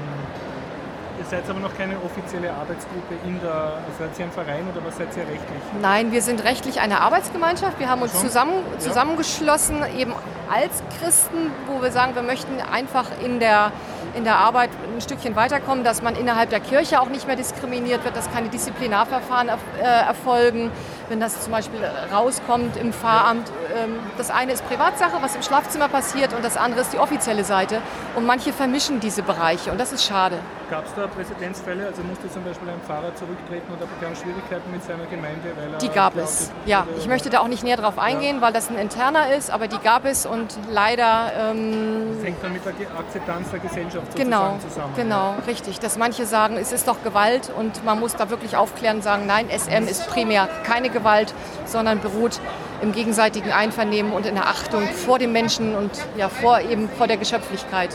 [1.17, 4.85] Ihr seid aber noch keine offizielle Arbeitsgruppe in der, also seid ihr ein Verein oder
[4.85, 5.63] was seid ihr rechtlich?
[5.81, 7.79] Nein, wir sind rechtlich eine Arbeitsgemeinschaft.
[7.79, 8.23] Wir haben uns Schon?
[8.23, 10.13] zusammen, zusammengeschlossen, eben
[10.53, 13.71] als Christen, wo wir sagen, wir möchten einfach in der,
[14.17, 18.03] in der Arbeit ein Stückchen weiterkommen, dass man innerhalb der Kirche auch nicht mehr diskriminiert
[18.05, 20.73] wird, dass keine Disziplinarverfahren erf- äh, erfolgen,
[21.09, 21.81] wenn das zum Beispiel
[22.13, 23.51] rauskommt im Pfarramt.
[23.77, 27.45] Ähm, das eine ist Privatsache, was im Schlafzimmer passiert, und das andere ist die offizielle
[27.45, 27.81] Seite.
[28.15, 30.39] Und manche vermischen diese Bereiche und das ist schade.
[30.71, 31.87] Gab es da Präzedenzfälle?
[31.87, 35.51] Also musste zum Beispiel ein Pfarrer zurücktreten oder bekam Schwierigkeiten mit seiner Gemeinde?
[35.57, 36.51] Weil er Die gab es.
[36.65, 39.69] Ja, ich möchte da auch nicht näher drauf eingehen, weil das ein interner ist, aber
[39.69, 44.57] die gab es und leider ähm, Das hängt dann mit der Akzeptanz der Gesellschaft genau,
[44.67, 44.95] zusammen.
[44.97, 45.81] genau, richtig.
[45.81, 49.27] Dass manche sagen, es ist doch Gewalt und man muss da wirklich aufklären und sagen,
[49.27, 51.35] nein, SM ist primär keine Gewalt,
[51.67, 52.41] sondern beruht
[52.81, 57.07] im gegenseitigen Einvernehmen und in der Achtung vor dem Menschen und ja vor eben vor
[57.07, 57.91] der Geschöpflichkeit.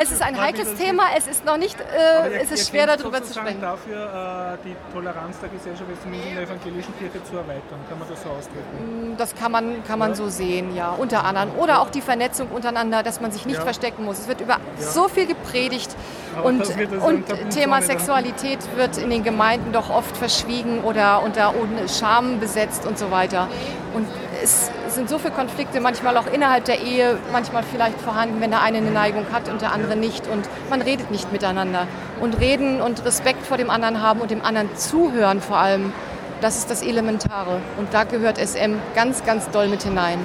[0.00, 3.34] Es ist ein heikles Thema, es ist noch nicht, äh, es ist schwer darüber zu
[3.34, 3.60] sprechen.
[3.60, 7.78] dafür, äh, die Toleranz der Gesellschaft zumindest in der evangelischen Kirche zu erweitern.
[7.88, 9.14] Kann man das so ausdrücken?
[9.18, 11.50] Das kann man, kann man so sehen, ja, unter anderem.
[11.58, 13.62] Oder auch die Vernetzung untereinander, dass man sich nicht Ja.
[13.64, 14.18] verstecken muss.
[14.20, 15.94] Es wird über so viel gepredigt
[16.36, 16.62] Aber und,
[17.02, 17.82] und Thema.
[17.82, 21.52] Sexualität wird in den Gemeinden doch oft verschwiegen oder unter
[21.88, 23.48] Scham besetzt und so weiter.
[23.94, 24.06] Und
[24.42, 28.62] es sind so viele Konflikte, manchmal auch innerhalb der Ehe, manchmal vielleicht vorhanden, wenn der
[28.62, 30.26] eine eine Neigung hat und der andere nicht.
[30.26, 31.86] Und man redet nicht miteinander.
[32.20, 35.92] Und reden und Respekt vor dem anderen haben und dem anderen zuhören vor allem,
[36.40, 37.60] das ist das Elementare.
[37.78, 40.18] Und da gehört SM ganz, ganz doll mit hinein.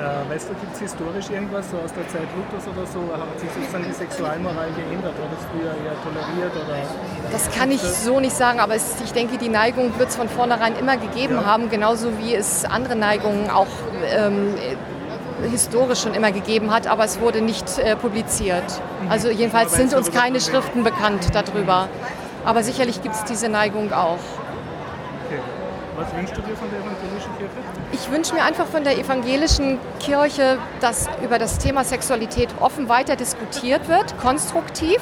[0.00, 3.00] Äh, weißt du, gibt es historisch irgendwas so aus der Zeit Luthers oder so?
[3.12, 5.12] Hat sich sozusagen die Sexualmoral geändert?
[5.20, 6.52] War das früher eher toleriert?
[6.56, 6.76] Oder?
[7.30, 10.30] Das kann ich so nicht sagen, aber es, ich denke, die Neigung wird es von
[10.30, 11.44] vornherein immer gegeben Ja.
[11.44, 13.66] haben, genauso wie es andere Neigungen auch
[14.16, 14.54] ähm,
[15.50, 18.64] historisch schon immer gegeben hat, aber es wurde nicht äh, publiziert.
[19.10, 21.88] Also jedenfalls sind uns keine Schriften bekannt darüber.
[22.46, 24.16] Aber sicherlich gibt es diese Neigung auch.
[25.26, 25.40] Okay.
[25.96, 27.52] Was wünschst du dir von der evangelischen Kirche?
[27.92, 33.16] Ich wünsche mir einfach von der evangelischen Kirche, dass über das Thema Sexualität offen weiter
[33.16, 35.00] diskutiert wird, konstruktiv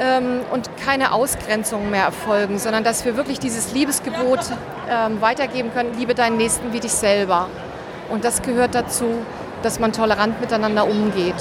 [0.00, 4.40] ähm, und keine Ausgrenzungen mehr erfolgen, sondern dass wir wirklich dieses Liebesgebot
[4.90, 7.48] ähm, weitergeben können, liebe deinen Nächsten wie dich selber.
[8.10, 9.06] Und das gehört dazu,
[9.62, 11.36] dass man tolerant miteinander umgeht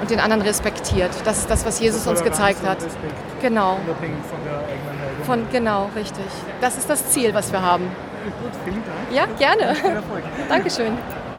[0.00, 1.10] und den anderen respektiert.
[1.24, 2.78] Das ist das, was Jesus uns gezeigt hat.
[3.40, 3.78] Genau,
[5.24, 6.24] von, genau, richtig.
[6.60, 7.84] Das ist das Ziel, was wir haben.
[8.22, 9.12] Gut, vielen Dank.
[9.12, 9.74] Ja, gerne.
[9.74, 10.24] Viel Erfolg.
[10.48, 10.98] Dankeschön.